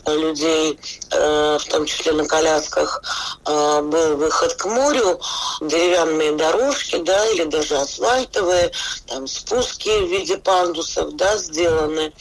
людей, 0.05 0.79
э, 1.11 1.57
в 1.59 1.65
том 1.65 1.85
числе 1.85 2.13
на 2.13 2.25
колясках, 2.25 3.01
э, 3.45 3.81
был 3.81 4.17
выход 4.17 4.53
к 4.53 4.65
морю, 4.65 5.19
деревянные 5.61 6.33
дорожки, 6.33 6.97
да, 6.97 7.25
или 7.27 7.43
даже 7.45 7.77
асфальтовые, 7.77 8.71
там 9.07 9.27
спуски 9.27 9.89
в 9.89 10.09
виде 10.09 10.37
пандусов, 10.37 11.15
да, 11.15 11.37
сделаны 11.37 12.13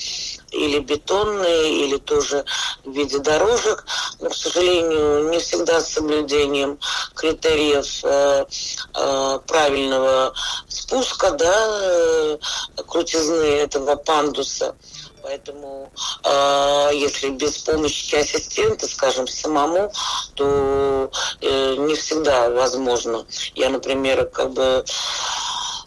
или 0.50 0.78
бетонные, 0.78 1.84
или 1.84 1.96
тоже 1.98 2.44
в 2.84 2.92
виде 2.92 3.18
дорожек, 3.18 3.84
но, 4.20 4.30
к 4.30 4.34
сожалению, 4.34 5.30
не 5.30 5.38
всегда 5.38 5.80
с 5.80 5.92
соблюдением 5.92 6.78
критериев 7.14 8.04
э, 8.04 8.46
э, 8.94 9.38
правильного 9.46 10.32
спуска, 10.68 11.32
да, 11.32 11.80
э, 11.82 12.38
крутизны 12.86 13.44
этого 13.44 13.96
пандуса. 13.96 14.74
Поэтому 15.22 15.90
э, 16.22 16.90
если 16.94 17.30
без 17.30 17.58
помощи 17.58 18.14
ассистента, 18.14 18.86
скажем, 18.86 19.26
самому, 19.26 19.92
то 20.36 21.10
э, 21.40 21.74
не 21.78 21.96
всегда 21.96 22.48
возможно. 22.50 23.26
Я, 23.56 23.70
например, 23.70 24.26
как 24.26 24.52
бы 24.52 24.84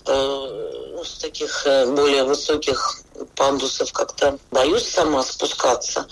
э, 0.08 0.79
с 1.04 1.18
таких 1.18 1.66
э, 1.66 1.86
более 1.88 2.24
высоких 2.24 3.02
пандусов 3.36 3.92
как-то 3.92 4.38
боюсь 4.52 4.88
сама 4.88 5.24
спускаться. 5.24 6.08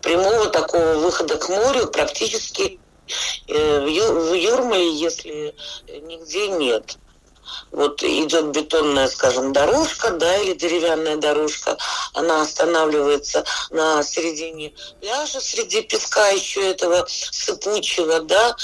Прямого 0.00 0.46
такого 0.46 0.94
выхода 0.94 1.36
к 1.36 1.48
морю 1.48 1.86
практически 1.88 2.78
э, 3.48 3.80
в 3.80 4.34
Юрмале, 4.34 4.92
если 4.94 5.54
нигде 5.88 6.48
нет. 6.48 6.98
Вот 7.70 8.02
идет 8.02 8.46
бетонная, 8.46 9.08
скажем, 9.08 9.52
дорожка, 9.52 10.10
да, 10.10 10.36
или 10.36 10.54
деревянная 10.54 11.16
дорожка, 11.16 11.76
она 12.12 12.42
останавливается 12.42 13.44
на 13.70 14.02
середине 14.02 14.72
пляжа, 15.00 15.40
среди 15.40 15.82
песка 15.82 16.28
еще 16.28 16.70
этого 16.70 17.06
сыпучего, 17.08 18.20
да, 18.20 18.56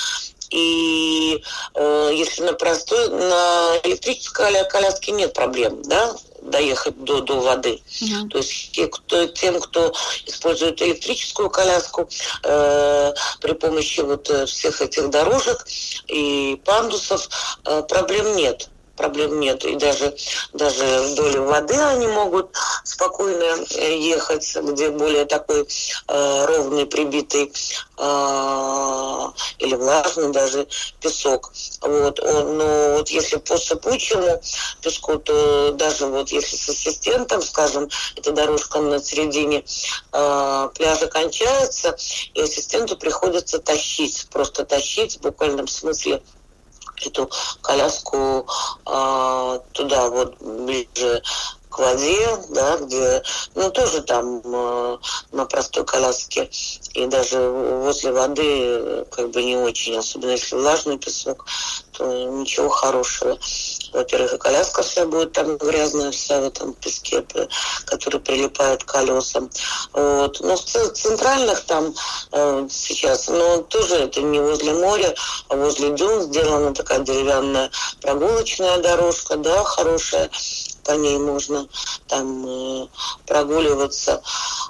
и 0.50 1.42
э, 1.74 2.10
если 2.14 2.42
на 2.42 2.52
простой, 2.54 3.08
на 3.08 3.78
электрической 3.84 4.68
коляске 4.68 5.12
нет 5.12 5.32
проблем, 5.32 5.82
да, 5.82 6.14
доехать 6.42 7.02
до, 7.04 7.20
до 7.20 7.40
воды. 7.40 7.80
Mm-hmm. 7.86 8.28
То 8.28 8.38
есть 8.38 8.72
те, 8.72 8.86
кто, 8.86 9.26
тем, 9.26 9.60
кто 9.60 9.92
использует 10.26 10.80
электрическую 10.82 11.50
коляску 11.50 12.08
э, 12.44 13.12
при 13.40 13.52
помощи 13.52 14.00
вот 14.00 14.30
э, 14.30 14.46
всех 14.46 14.80
этих 14.80 15.10
дорожек 15.10 15.66
и 16.06 16.60
пандусов, 16.64 17.28
э, 17.64 17.82
проблем 17.82 18.36
нет. 18.36 18.68
Проблем 18.98 19.40
нет. 19.40 19.64
И 19.64 19.76
даже, 19.76 20.14
даже 20.52 20.84
вдоль 21.12 21.38
воды 21.38 21.74
они 21.74 22.06
могут 22.08 22.54
спокойно 22.84 23.64
э, 23.70 23.96
ехать, 23.96 24.56
где 24.56 24.90
более 24.90 25.24
такой 25.24 25.66
э, 26.08 26.44
ровный, 26.46 26.84
прибитый 26.84 27.52
э, 27.96 29.28
или 29.58 29.74
влажный 29.74 30.32
даже 30.32 30.66
песок. 31.00 31.52
Вот. 31.80 32.18
Но 32.18 32.96
вот 32.98 33.08
если 33.08 33.36
по 33.36 33.56
сыпучему 33.56 34.42
песку, 34.82 35.18
то 35.18 35.72
даже 35.72 36.06
вот 36.06 36.30
если 36.30 36.56
с 36.56 36.68
ассистентом, 36.68 37.40
скажем, 37.40 37.88
эта 38.16 38.32
дорожка 38.32 38.80
на 38.80 39.00
середине 39.00 39.64
э, 40.12 40.68
пляжа 40.74 41.06
кончается, 41.06 41.96
и 42.34 42.42
ассистенту 42.42 42.96
приходится 42.96 43.58
тащить, 43.60 44.26
просто 44.30 44.64
тащить 44.64 45.16
в 45.16 45.20
буквальном 45.20 45.68
смысле 45.68 46.20
эту 47.06 47.30
коляску 47.62 48.46
э, 48.86 49.60
туда 49.72 50.10
вот 50.10 50.36
ближе 50.40 51.22
к 51.68 51.78
воде, 51.78 52.28
да, 52.50 52.76
где, 52.78 53.22
ну, 53.54 53.70
тоже 53.70 54.02
там 54.02 54.40
э, 54.44 54.98
на 55.32 55.44
простой 55.46 55.84
коляске, 55.84 56.50
и 56.94 57.06
даже 57.06 57.38
возле 57.40 58.12
воды 58.12 59.04
как 59.10 59.30
бы 59.30 59.42
не 59.42 59.56
очень, 59.56 59.96
особенно 59.96 60.30
если 60.30 60.56
влажный 60.56 60.98
песок, 60.98 61.44
то 61.92 62.04
ничего 62.06 62.68
хорошего. 62.68 63.38
Во-первых, 63.92 64.34
и 64.34 64.38
коляска 64.38 64.82
вся 64.82 65.06
будет 65.06 65.32
там 65.32 65.56
грязная, 65.56 66.10
вся 66.12 66.40
в 66.40 66.44
этом 66.44 66.74
песке, 66.74 67.24
который 67.86 68.20
прилипает 68.20 68.84
к 68.84 68.92
колесам. 68.92 69.50
Вот. 69.92 70.40
Но 70.40 70.56
в 70.56 70.62
центральных 70.62 71.64
там 71.64 71.94
э, 72.32 72.68
сейчас, 72.70 73.28
но 73.28 73.58
тоже 73.62 73.96
это 73.96 74.20
не 74.22 74.40
возле 74.40 74.74
моря, 74.74 75.14
а 75.48 75.56
возле 75.56 75.90
дюн 75.90 76.22
сделана 76.22 76.74
такая 76.74 77.00
деревянная 77.00 77.70
прогулочная 78.00 78.78
дорожка, 78.78 79.36
да, 79.36 79.64
хорошая 79.64 80.30
по 80.88 80.92
ней 80.92 81.18
можно 81.18 81.68
там 82.06 82.46
э, 82.48 82.86
прогуливаться. 83.26 84.22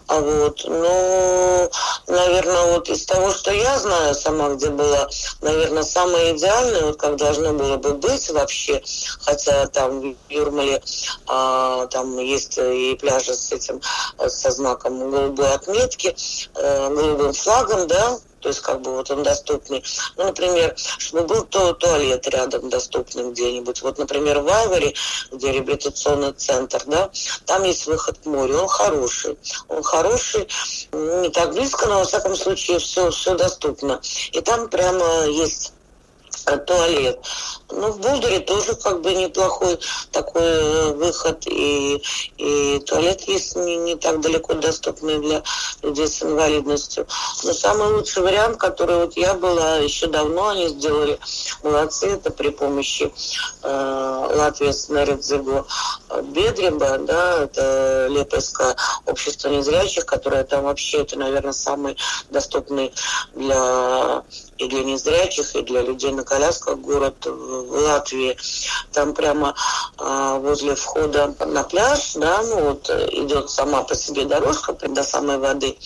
А 0.09 0.21
вот, 0.21 0.65
ну, 0.67 1.71
наверное, 2.09 2.73
вот 2.73 2.89
из 2.89 3.07
того, 3.07 3.31
что 3.33 3.53
я 3.53 3.79
знаю 3.79 4.17
сама, 4.17 4.49
где 4.49 4.69
была, 4.69 5.09
наверное, 5.43 5.85
самое 5.85 6.37
идеальное, 6.37 6.87
вот 6.87 6.97
как 6.97 7.17
должно 7.17 7.53
было 7.53 7.77
бы 7.77 7.95
быть 7.95 8.29
вообще, 8.31 8.83
хотя 9.21 9.69
там 9.69 10.01
в 10.01 10.17
Юрмале 10.29 10.83
а, 11.29 11.87
там 11.87 12.19
есть 12.19 12.59
и 12.59 12.99
пляжи 13.01 13.35
с 13.35 13.53
этим, 13.53 13.81
со 14.27 14.51
знаком 14.51 15.11
голубой 15.11 15.53
отметки, 15.53 16.17
э, 16.57 16.89
голубым 16.89 17.33
флагом, 17.33 17.87
да, 17.87 18.19
то 18.41 18.49
есть 18.49 18.61
как 18.61 18.81
бы 18.81 18.93
вот 18.93 19.11
он 19.11 19.23
доступный. 19.23 19.83
Ну, 20.17 20.25
например, 20.25 20.75
чтобы 20.77 21.27
был 21.27 21.45
то 21.45 21.73
туалет 21.73 22.27
рядом 22.29 22.69
доступный 22.71 23.31
где-нибудь. 23.31 23.83
Вот, 23.83 23.99
например, 23.99 24.41
в 24.41 24.49
Айвори, 24.49 24.95
где 25.33 25.53
реабилитационный 25.53 26.33
центр, 26.33 26.83
да, 26.87 27.11
там 27.47 27.65
есть 27.65 27.87
выход 27.87 28.19
к 28.19 28.27
морю, 28.27 28.61
он 28.63 28.69
хороший. 28.69 29.39
Он 29.69 29.83
хороший, 29.83 30.49
не 30.93 31.31
так 31.31 31.53
близко, 31.53 31.87
но, 31.87 31.99
во 31.99 32.05
всяком 32.05 32.37
случае, 32.37 32.79
все, 32.79 33.11
все 33.11 33.35
доступно. 33.35 34.01
И 34.33 34.41
там 34.41 34.69
прямо 34.69 35.27
есть 35.27 35.73
туалет. 36.45 37.19
Ну, 37.71 37.93
в 37.93 38.01
Булдере 38.01 38.41
тоже 38.41 38.75
как 38.75 39.03
бы 39.03 39.13
неплохой 39.13 39.79
такой 40.11 40.43
э, 40.43 40.93
выход. 40.93 41.47
И, 41.47 42.03
и 42.39 42.79
туалет 42.81 43.23
есть 43.23 43.57
не, 43.57 43.77
не 43.77 43.97
так 43.97 44.21
далеко 44.21 44.55
доступный 44.55 45.19
для 45.19 45.43
людей 45.83 46.09
с 46.09 46.23
инвалидностью. 46.23 47.07
Но 47.45 47.53
самый 47.53 47.93
лучший 47.93 48.23
вариант, 48.23 48.57
который 48.57 48.97
вот 48.97 49.17
я 49.17 49.35
была, 49.35 49.77
еще 49.77 50.07
давно 50.07 50.49
они 50.49 50.69
сделали, 50.69 51.19
молодцы, 51.63 52.09
это 52.09 52.31
при 52.31 52.49
помощи 52.49 53.13
э, 53.63 54.29
Латвии 54.35 54.71
с 54.71 54.89
Неридзего 54.89 55.67
Бедреба, 56.23 56.99
да, 56.99 57.45
это 57.45 58.07
Лепойское 58.11 58.77
общество 59.07 59.49
незрячих, 59.49 60.07
которое 60.07 60.45
там 60.45 60.65
вообще, 60.65 61.03
это, 61.03 61.19
наверное, 61.19 61.53
самый 61.53 61.97
доступный 62.31 62.93
для 63.35 64.23
и 64.59 64.67
для 64.67 64.83
незрячих, 64.83 65.55
и 65.55 65.63
для 65.63 65.83
людей 65.83 66.13
на 66.13 66.25
колясках 66.29 66.79
город 66.79 67.27
в 67.27 67.73
Латвии. 67.73 68.37
Там 68.93 69.15
прямо 69.15 69.55
а, 69.97 70.39
возле 70.39 70.75
входа 70.75 71.35
на 71.41 71.63
пляж, 71.63 72.13
да, 72.15 72.43
ну 72.43 72.71
вот 72.71 72.91
идет 72.91 73.51
сама 73.51 73.83
по 73.83 73.95
себе 73.95 74.25
дорожка 74.25 74.73
до 74.73 75.03
самой 75.03 75.39
воды. 75.39 75.77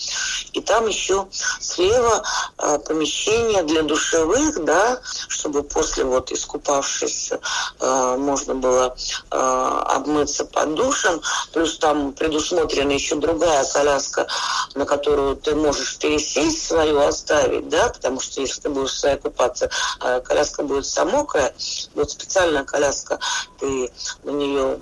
И 0.53 0.61
там 0.61 0.87
еще 0.87 1.27
слева 1.59 2.23
а, 2.57 2.77
помещение 2.79 3.63
для 3.63 3.83
душевых, 3.83 4.63
да, 4.63 4.99
чтобы 5.27 5.63
после 5.63 6.03
вот 6.03 6.31
искупавшись 6.31 7.31
а, 7.79 8.17
можно 8.17 8.55
было 8.55 8.95
а, 9.31 9.83
обмыться 9.95 10.45
под 10.45 10.75
душем. 10.75 11.21
Плюс 11.53 11.77
там 11.77 12.13
предусмотрена 12.13 12.91
еще 12.91 13.15
другая 13.15 13.65
коляска, 13.65 14.27
на 14.75 14.85
которую 14.85 15.35
ты 15.35 15.55
можешь 15.55 15.97
пересесть 15.97 16.67
свою 16.67 16.99
оставить, 16.99 17.69
да, 17.69 17.89
потому 17.89 18.19
что 18.19 18.41
если 18.41 18.61
ты 18.61 18.69
будешь 18.69 18.93
своей 18.93 19.17
купаться, 19.17 19.69
а 19.99 20.19
коляска 20.23 20.63
будет 20.63 20.85
вся 20.85 21.05
мокрая, 21.05 21.53
будет 21.93 22.09
специальная 22.09 22.63
коляска, 22.63 23.19
ты 23.59 23.91
на 24.23 24.31
нее 24.31 24.79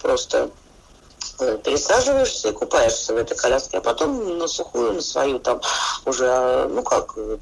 просто 0.00 0.50
пересаживаешься 1.38 2.48
и 2.48 2.52
купаешься 2.52 3.14
в 3.14 3.16
этой 3.16 3.36
коляске, 3.36 3.78
а 3.78 3.80
потом 3.80 4.38
на 4.38 4.48
сухую, 4.48 4.94
на 4.94 5.02
свою 5.02 5.38
там 5.38 5.60
уже, 6.04 6.68
ну 6.70 6.82
как, 6.82 7.16
вот, 7.16 7.40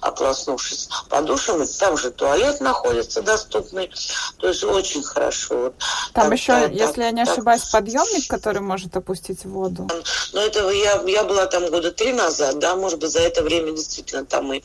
ополоснувшись 0.00 0.88
подушем, 1.08 1.62
и 1.62 1.66
там 1.66 1.96
же 1.96 2.10
туалет 2.10 2.60
находится 2.60 3.22
доступный, 3.22 3.90
то 4.38 4.48
есть 4.48 4.64
очень 4.64 5.02
хорошо. 5.02 5.72
Там 6.12 6.24
так, 6.24 6.32
еще, 6.32 6.52
так, 6.52 6.72
если 6.72 6.86
так, 6.86 6.96
я 6.96 7.10
не 7.10 7.22
ошибаюсь, 7.22 7.62
так. 7.62 7.72
подъемник, 7.72 8.28
который 8.28 8.60
может 8.60 8.96
опустить 8.96 9.44
воду. 9.44 9.88
Ну 10.32 10.40
это 10.40 10.68
я, 10.70 11.02
я 11.06 11.24
была 11.24 11.46
там 11.46 11.68
года 11.70 11.90
три 11.92 12.12
назад, 12.12 12.58
да, 12.58 12.76
может 12.76 12.98
быть, 12.98 13.10
за 13.10 13.20
это 13.20 13.42
время 13.42 13.72
действительно 13.72 14.24
там 14.24 14.52
и 14.52 14.62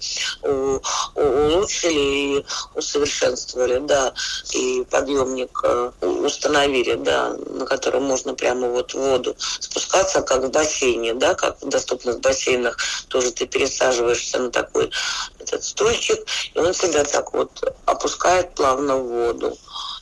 улучшили 1.16 2.00
и 2.00 2.46
усовершенствовали, 2.76 3.80
да, 3.80 4.14
и 4.54 4.86
подъемник 4.90 5.60
э, 5.64 5.92
установили, 6.02 6.96
да, 6.96 7.34
на 7.34 7.66
котором 7.66 8.04
можно 8.04 8.34
прям 8.34 8.55
прямо 8.56 8.68
вот 8.70 8.94
в 8.94 8.98
воду 8.98 9.36
спускаться, 9.38 10.22
как 10.22 10.44
в 10.44 10.50
бассейне, 10.50 11.14
да, 11.14 11.36
как 11.36 11.62
в 11.62 11.70
доступных 11.70 12.20
бассейнах. 12.20 12.78
Тоже 13.08 13.32
ты 13.32 13.46
пересаживаешься 13.46 14.40
на 14.40 14.50
такой 14.50 14.92
этот 15.40 15.64
стульчик, 15.64 16.26
и 16.54 16.60
он 16.60 16.74
тебя 16.74 17.04
так 17.04 17.34
вот 17.34 17.76
опускает 17.86 18.56
плавно 18.56 18.98
в 18.98 19.08
воду. 19.08 19.58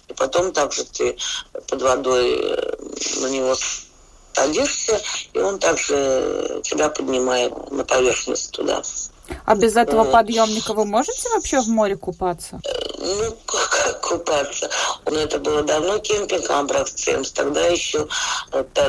И 0.09 0.13
потом 0.13 0.51
также 0.51 0.83
ты 0.83 1.17
под 1.67 1.81
водой 1.81 2.37
э, 2.39 2.75
на 3.21 3.27
него 3.27 3.55
садишься, 4.33 5.01
и 5.33 5.39
он 5.39 5.59
также 5.59 6.61
тебя 6.63 6.89
поднимает 6.89 7.71
на 7.71 7.83
поверхность 7.83 8.51
туда. 8.51 8.81
А 9.45 9.55
без 9.55 9.75
этого 9.75 10.03
подъемника 10.05 10.73
вы 10.73 10.85
можете 10.85 11.29
вообще 11.29 11.61
в 11.61 11.67
море 11.67 11.95
купаться? 11.95 12.59
Ну, 12.99 13.37
как 13.45 14.01
купаться? 14.01 14.69
Ну, 15.05 15.17
это 15.17 15.39
было 15.39 15.61
давно 15.63 15.99
кемпинг 15.99 16.49
Амбраксцемс. 16.49 17.31
Тогда 17.31 17.65
еще 17.67 18.07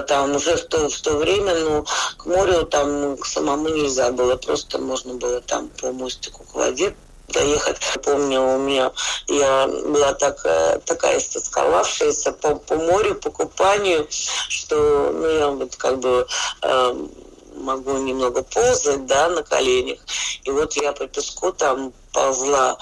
там 0.06 0.36
уже 0.36 0.56
в 0.56 0.64
то, 0.66 0.88
в 0.88 1.00
то 1.00 1.16
время, 1.16 1.54
ну, 1.54 1.84
к 2.16 2.26
морю 2.26 2.64
там 2.64 3.16
к 3.16 3.26
самому 3.26 3.68
нельзя 3.68 4.12
было. 4.12 4.36
Просто 4.36 4.78
можно 4.78 5.14
было 5.14 5.40
там 5.40 5.68
по 5.80 5.92
мостику 5.92 6.44
к 6.44 6.54
воде 6.54 6.94
доехать. 7.28 7.78
Помню, 8.02 8.40
у 8.40 8.58
меня 8.58 8.92
я 9.26 9.66
была 9.66 10.14
так, 10.14 10.40
э, 10.44 10.78
такая 10.84 11.18
истосковавшаяся 11.18 12.32
по, 12.32 12.54
по 12.54 12.76
морю, 12.76 13.14
по 13.16 13.30
купанию, 13.30 14.06
что 14.10 15.10
ну, 15.12 15.26
я 15.26 15.48
вот 15.48 15.76
как 15.76 15.98
бы 15.98 16.26
э, 16.62 17.06
могу 17.56 17.98
немного 17.98 18.42
ползать, 18.42 19.06
да, 19.06 19.28
на 19.28 19.42
коленях. 19.42 19.98
И 20.44 20.50
вот 20.50 20.74
я 20.76 20.92
по 20.92 21.06
песку 21.06 21.52
там 21.52 21.92
ползла 22.12 22.76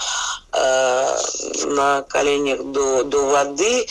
э, 0.52 1.16
на 1.66 2.02
коленях 2.02 2.62
до, 2.64 3.04
до 3.04 3.26
воды, 3.26 3.87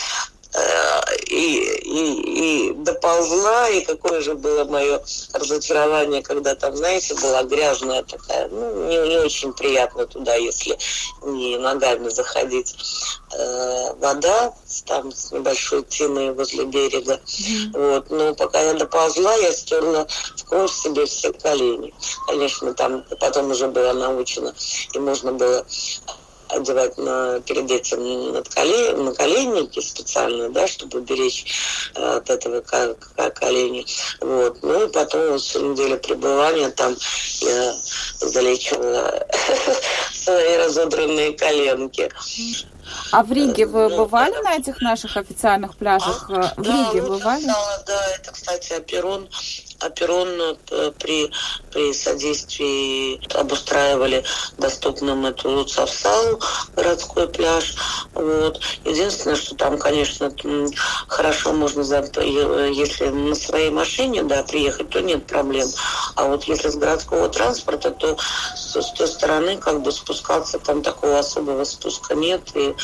и, 1.28 1.80
и, 1.84 2.70
и 2.70 2.74
доползла, 2.74 3.70
и 3.70 3.86
какое 3.86 4.22
же 4.22 4.36
было 4.36 4.66
мое 4.66 5.02
разочарование, 5.34 6.22
когда 6.22 6.56
там, 6.56 6.76
знаете, 6.76 7.16
была 7.16 7.44
грязная 7.44 8.04
такая, 8.04 8.48
ну, 8.50 8.88
не, 8.88 8.98
не 9.10 9.18
очень 9.18 9.54
приятно 9.54 10.06
туда, 10.06 10.36
если 10.36 10.78
не 11.24 11.58
ногами 11.58 12.10
заходить. 12.10 12.76
Э, 13.34 13.94
вода 13.94 14.54
там 14.86 15.12
с 15.12 15.32
небольшой 15.32 15.84
тиной 15.84 16.34
возле 16.34 16.66
берега. 16.66 17.14
Mm-hmm. 17.14 17.72
Вот. 17.74 18.10
Но 18.10 18.36
пока 18.36 18.62
я 18.62 18.74
доползла, 18.74 19.34
я 19.36 19.54
стерла 19.54 20.06
в 20.36 20.44
кровь 20.46 20.74
себе 20.74 21.06
все 21.06 21.32
колени. 21.32 21.94
Конечно, 22.28 22.74
там 22.74 23.06
потом 23.20 23.52
уже 23.52 23.68
была 23.68 23.94
научена, 23.94 24.54
и 24.94 25.00
можно 25.00 25.32
было 25.32 25.66
одевать 26.52 26.98
на, 26.98 27.40
перед 27.42 27.70
этим 27.70 28.34
над 28.34 28.50
колен, 28.50 29.06
на 29.06 29.14
коленники 29.14 29.80
специальные, 29.80 30.50
да, 30.50 30.68
чтобы 30.68 31.02
беречь 31.02 31.46
э, 31.96 32.18
от 32.18 32.30
этого 32.30 32.62
колени. 32.62 33.86
Вот. 34.20 34.62
Ну 34.62 34.86
и 34.86 34.92
потом 34.92 35.32
вот 35.32 35.42
всю 35.42 35.72
неделю 35.72 35.98
пребывания 35.98 36.70
там 36.70 36.96
я 37.42 37.76
залечивала 38.20 39.26
свои 40.14 40.58
разодранные 40.58 41.34
коленки. 41.34 42.12
А 43.12 43.24
в 43.24 43.32
Риге 43.32 43.66
вы 43.66 43.90
ну, 43.90 43.98
бывали 43.98 44.36
на 44.44 44.56
этих 44.56 44.82
наших 44.82 45.16
официальных 45.18 45.76
пляжах? 45.78 46.30
А? 46.30 46.54
В 46.58 46.62
да, 46.62 46.92
Риге 46.92 47.02
бывали? 47.02 47.44
Стало, 47.44 47.84
да, 47.86 48.08
это, 48.16 48.32
кстати, 48.32 48.74
Аперон 48.74 49.30
Аперон 49.82 50.30
э, 50.72 50.92
при, 51.00 51.32
при 51.72 51.94
содействии 51.94 53.20
обустраивали 53.36 54.24
доступным 54.58 55.26
эту 55.26 55.50
Луцавсалу, 55.50 56.40
городской 56.76 57.28
пляж. 57.28 57.76
Вот. 58.14 58.60
Единственное, 58.86 59.36
что 59.36 59.56
там, 59.56 59.78
конечно, 59.78 60.32
хорошо 61.08 61.54
можно, 61.54 61.82
если 61.82 63.08
на 63.08 63.36
своей 63.36 63.70
машине 63.70 64.24
да, 64.24 64.44
приехать, 64.44 64.90
то 64.90 65.02
нет 65.02 65.26
проблем. 65.26 65.68
А 66.16 66.26
вот 66.26 66.44
если 66.46 66.70
с 66.70 66.76
городского 66.76 67.30
транспорта, 67.30 67.92
то 67.92 68.18
с, 68.56 68.82
с 68.82 68.92
той 68.92 69.08
стороны 69.08 69.58
как 69.58 69.82
бы 69.82 69.92
спускаться, 69.92 70.60
там 70.60 70.82
такого 70.82 71.20
особого 71.20 71.64
спуска 71.64 72.16
нет. 72.16 72.42
И 72.56 72.76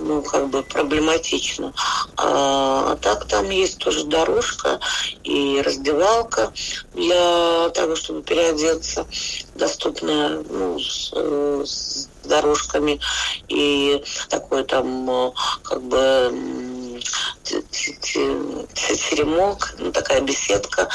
ну, 0.00 0.22
как 0.22 0.48
бы 0.48 0.62
проблематично. 0.62 1.72
А, 2.16 2.92
а 2.92 2.96
так 2.96 3.26
там 3.26 3.50
есть 3.50 3.78
тоже 3.78 4.04
дорожка 4.04 4.80
и 5.24 5.62
раздевалка 5.64 6.52
для 6.94 7.70
того, 7.70 7.96
чтобы 7.96 8.22
переодеться, 8.22 9.06
доступная 9.54 10.42
ну, 10.48 10.78
с, 10.78 11.12
с 11.12 12.08
дорожками 12.24 13.00
и 13.48 14.02
такой 14.28 14.64
там 14.64 15.32
как 15.62 15.82
бы 15.82 17.00
теремок, 18.74 19.74
ну, 19.78 19.92
такая 19.92 20.20
беседка, 20.20 20.88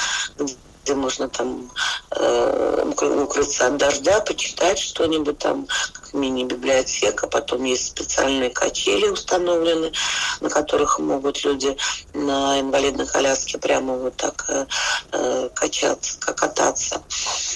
где 0.83 0.95
можно 0.95 1.29
там 1.29 1.71
э, 2.11 2.91
укрыться 3.23 3.67
от 3.67 3.77
дождя, 3.77 4.19
почитать 4.21 4.79
что-нибудь 4.79 5.37
там, 5.37 5.67
как 5.93 6.13
мини-библиотека. 6.13 7.27
Потом 7.27 7.63
есть 7.63 7.87
специальные 7.87 8.49
качели 8.49 9.07
установлены, 9.07 9.91
на 10.39 10.49
которых 10.49 10.99
могут 10.99 11.43
люди 11.43 11.77
на 12.13 12.59
инвалидной 12.59 13.07
коляске 13.07 13.57
прямо 13.57 13.95
вот 13.95 14.15
так 14.17 14.45
э, 14.49 14.65
э 15.11 15.49
качаться, 15.53 16.17
кататься. 16.19 17.01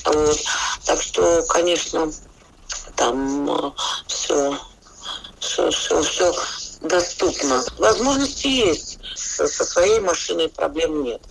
Вот. 0.05 0.39
Так 0.85 1.01
что, 1.01 1.43
конечно, 1.49 2.11
там 2.95 3.49
э, 3.49 3.71
все, 4.07 4.57
все, 5.39 5.69
все, 5.71 6.01
все 6.03 6.33
доступно. 6.81 7.63
Возможности 7.77 8.47
есть. 8.47 8.99
Со, 9.35 9.47
со 9.47 9.65
своей 9.65 9.99
машиной 9.99 10.47
проблем 10.47 11.03
нет. 11.03 11.21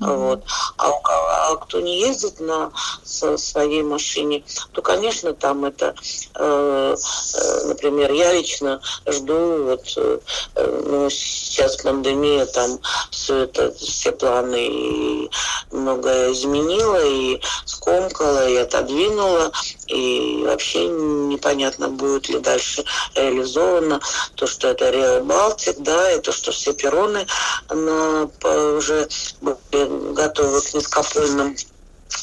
Mm-hmm. 0.00 0.16
Вот. 0.16 0.44
А, 0.78 0.88
у, 0.88 1.00
а 1.04 1.56
кто 1.56 1.80
не 1.80 2.00
ездит 2.00 2.40
на 2.40 2.72
со 3.04 3.36
своей 3.36 3.82
машине, 3.82 4.44
то, 4.72 4.80
конечно, 4.80 5.34
там 5.34 5.66
это, 5.66 5.94
э, 6.36 6.96
э, 6.96 7.64
например, 7.66 8.12
я 8.12 8.32
лично 8.32 8.80
жду, 9.06 9.64
вот, 9.64 9.92
э, 9.96 10.18
ну, 10.86 11.10
сейчас 11.10 11.76
пандемия, 11.76 12.46
там 12.46 12.78
все 13.10 13.44
это, 13.44 13.74
все 13.74 14.12
планы 14.12 14.66
и 14.66 15.19
многое 15.70 16.32
изменила, 16.32 17.04
и 17.04 17.40
скомкала, 17.64 18.48
и 18.48 18.56
отодвинула, 18.56 19.52
и 19.86 20.42
вообще 20.44 20.86
непонятно, 20.86 21.88
будет 21.88 22.28
ли 22.28 22.38
дальше 22.38 22.84
реализовано 23.14 24.00
то, 24.34 24.46
что 24.46 24.68
это 24.68 24.90
Реал 24.90 25.24
Балтик, 25.24 25.78
да, 25.78 26.12
и 26.12 26.20
то, 26.20 26.32
что 26.32 26.52
все 26.52 26.72
перроны 26.72 27.26
на, 27.68 28.30
уже 28.76 29.08
были 29.40 30.14
готовы 30.14 30.60
к 30.60 30.74
низкопольным 30.74 31.56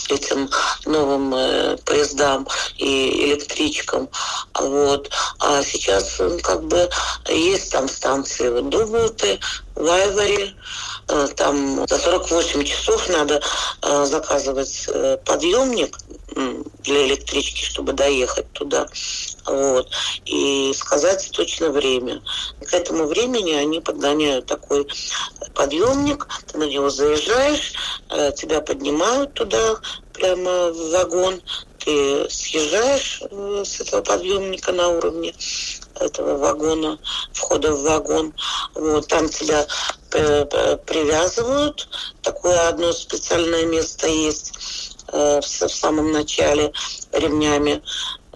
этим 0.10 0.50
новым 0.86 1.34
э, 1.36 1.78
поездам 1.86 2.48
и 2.78 3.26
электричкам. 3.26 4.10
Вот. 4.60 5.10
А 5.40 5.64
сейчас 5.64 6.22
как 6.44 6.64
бы 6.64 6.90
есть 7.28 7.72
там 7.72 7.88
станции 7.88 8.50
в 8.50 8.70
Дубуте, 8.70 9.40
в 9.76 9.88
Айваре, 9.90 10.46
э, 10.46 10.52
там 11.36 11.88
за 11.88 11.98
48 11.98 12.64
часов 12.64 13.08
надо 13.10 13.42
э, 13.82 14.06
заказывать 14.06 14.86
э, 14.88 15.18
подъемник 15.26 15.98
для 16.84 17.08
электрички, 17.08 17.64
чтобы 17.64 17.94
доехать 17.94 18.52
туда. 18.52 18.88
Вот. 19.46 19.90
И 20.26 20.72
сказать 20.76 21.30
точно 21.32 21.70
время. 21.70 22.22
К 22.64 22.74
этому 22.74 23.06
времени 23.06 23.54
они 23.54 23.80
подгоняют 23.80 24.46
такой 24.46 24.88
подъемник, 25.56 26.28
ты 26.48 26.60
на 26.60 26.66
него 26.66 26.90
заезжаешь, 26.90 27.74
тебя 28.36 28.62
поднимают 28.62 29.34
туда, 29.34 29.78
прямо 30.18 30.72
в 30.72 30.92
вагон, 30.92 31.42
ты 31.80 32.30
съезжаешь 32.30 33.22
с 33.66 33.82
этого 33.82 34.02
подъемника 34.02 34.72
на 34.72 34.90
уровне 34.90 35.34
этого 36.00 36.38
вагона, 36.38 37.00
входа 37.34 37.74
в 37.74 37.82
вагон. 37.84 38.34
Вот, 38.76 39.08
там 39.08 39.30
тебя 39.30 39.66
привязывают. 40.10 41.88
Такое 42.22 42.70
одно 42.70 42.92
специальное 42.94 43.66
место 43.66 44.08
есть 44.08 44.54
э, 45.12 45.40
в 45.42 45.46
самом 45.46 46.12
начале 46.12 46.72
ремнями 47.12 47.82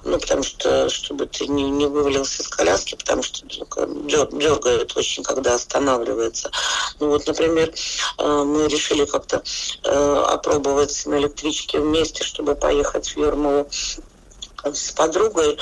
ну, 0.03 0.19
потому 0.19 0.43
что, 0.43 0.89
чтобы 0.89 1.25
ты 1.27 1.47
не, 1.47 1.69
не 1.69 1.85
вывалился 1.85 2.41
из 2.41 2.47
коляски, 2.47 2.95
потому 2.95 3.23
что 3.23 3.45
ну, 3.87 4.39
дергают 4.39 4.95
очень, 4.95 5.23
когда 5.23 5.55
останавливается. 5.55 6.51
Ну, 6.99 7.09
вот, 7.09 7.27
например, 7.27 7.73
э, 8.17 8.43
мы 8.43 8.67
решили 8.67 9.05
как-то 9.05 9.43
э, 9.83 10.23
опробовать 10.27 11.05
на 11.05 11.19
электричке 11.19 11.79
вместе, 11.79 12.23
чтобы 12.23 12.55
поехать 12.55 13.07
в 13.07 13.17
Юрмалу 13.17 13.67
с 14.73 14.91
подругой, 14.91 15.57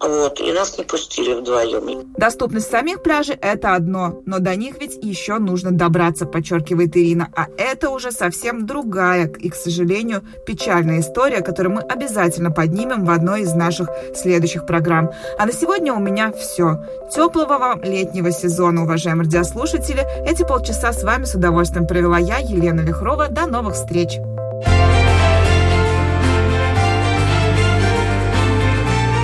вот, 0.00 0.40
и 0.40 0.52
нас 0.52 0.78
не 0.78 0.84
пустили 0.84 1.34
вдвоем. 1.34 2.12
Доступность 2.16 2.70
самих 2.70 3.02
пляжей– 3.02 3.36
это 3.40 3.74
одно, 3.74 4.22
но 4.26 4.38
до 4.38 4.54
них 4.56 4.80
ведь 4.80 4.98
еще 5.02 5.38
нужно 5.38 5.72
добраться, 5.72 6.26
подчеркивает 6.26 6.96
Ирина. 6.96 7.28
А 7.36 7.46
это 7.56 7.90
уже 7.90 8.12
совсем 8.12 8.66
другая 8.66 9.26
и, 9.26 9.48
к 9.48 9.54
сожалению, 9.54 10.22
печальная 10.46 11.00
история, 11.00 11.40
которую 11.40 11.76
мы 11.76 11.80
обязательно 11.82 12.50
поднимем 12.50 13.04
в 13.04 13.10
одной 13.10 13.42
из 13.42 13.54
наших 13.54 13.88
следующих 14.14 14.66
программ. 14.66 15.10
А 15.38 15.46
на 15.46 15.52
сегодня 15.52 15.92
у 15.92 15.98
меня 15.98 16.32
все. 16.32 16.78
Теплого 17.14 17.58
вам 17.58 17.82
летнего 17.82 18.30
сезона, 18.30 18.82
уважаемые 18.82 19.24
радиослушатели. 19.24 20.04
Эти 20.26 20.42
полчаса 20.42 20.92
с 20.92 21.02
вами 21.02 21.24
с 21.24 21.34
удовольствием 21.34 21.86
провела 21.86 22.18
я, 22.18 22.38
Елена 22.38 22.80
Вихрова. 22.80 23.28
До 23.28 23.46
новых 23.46 23.74
встреч! 23.74 24.18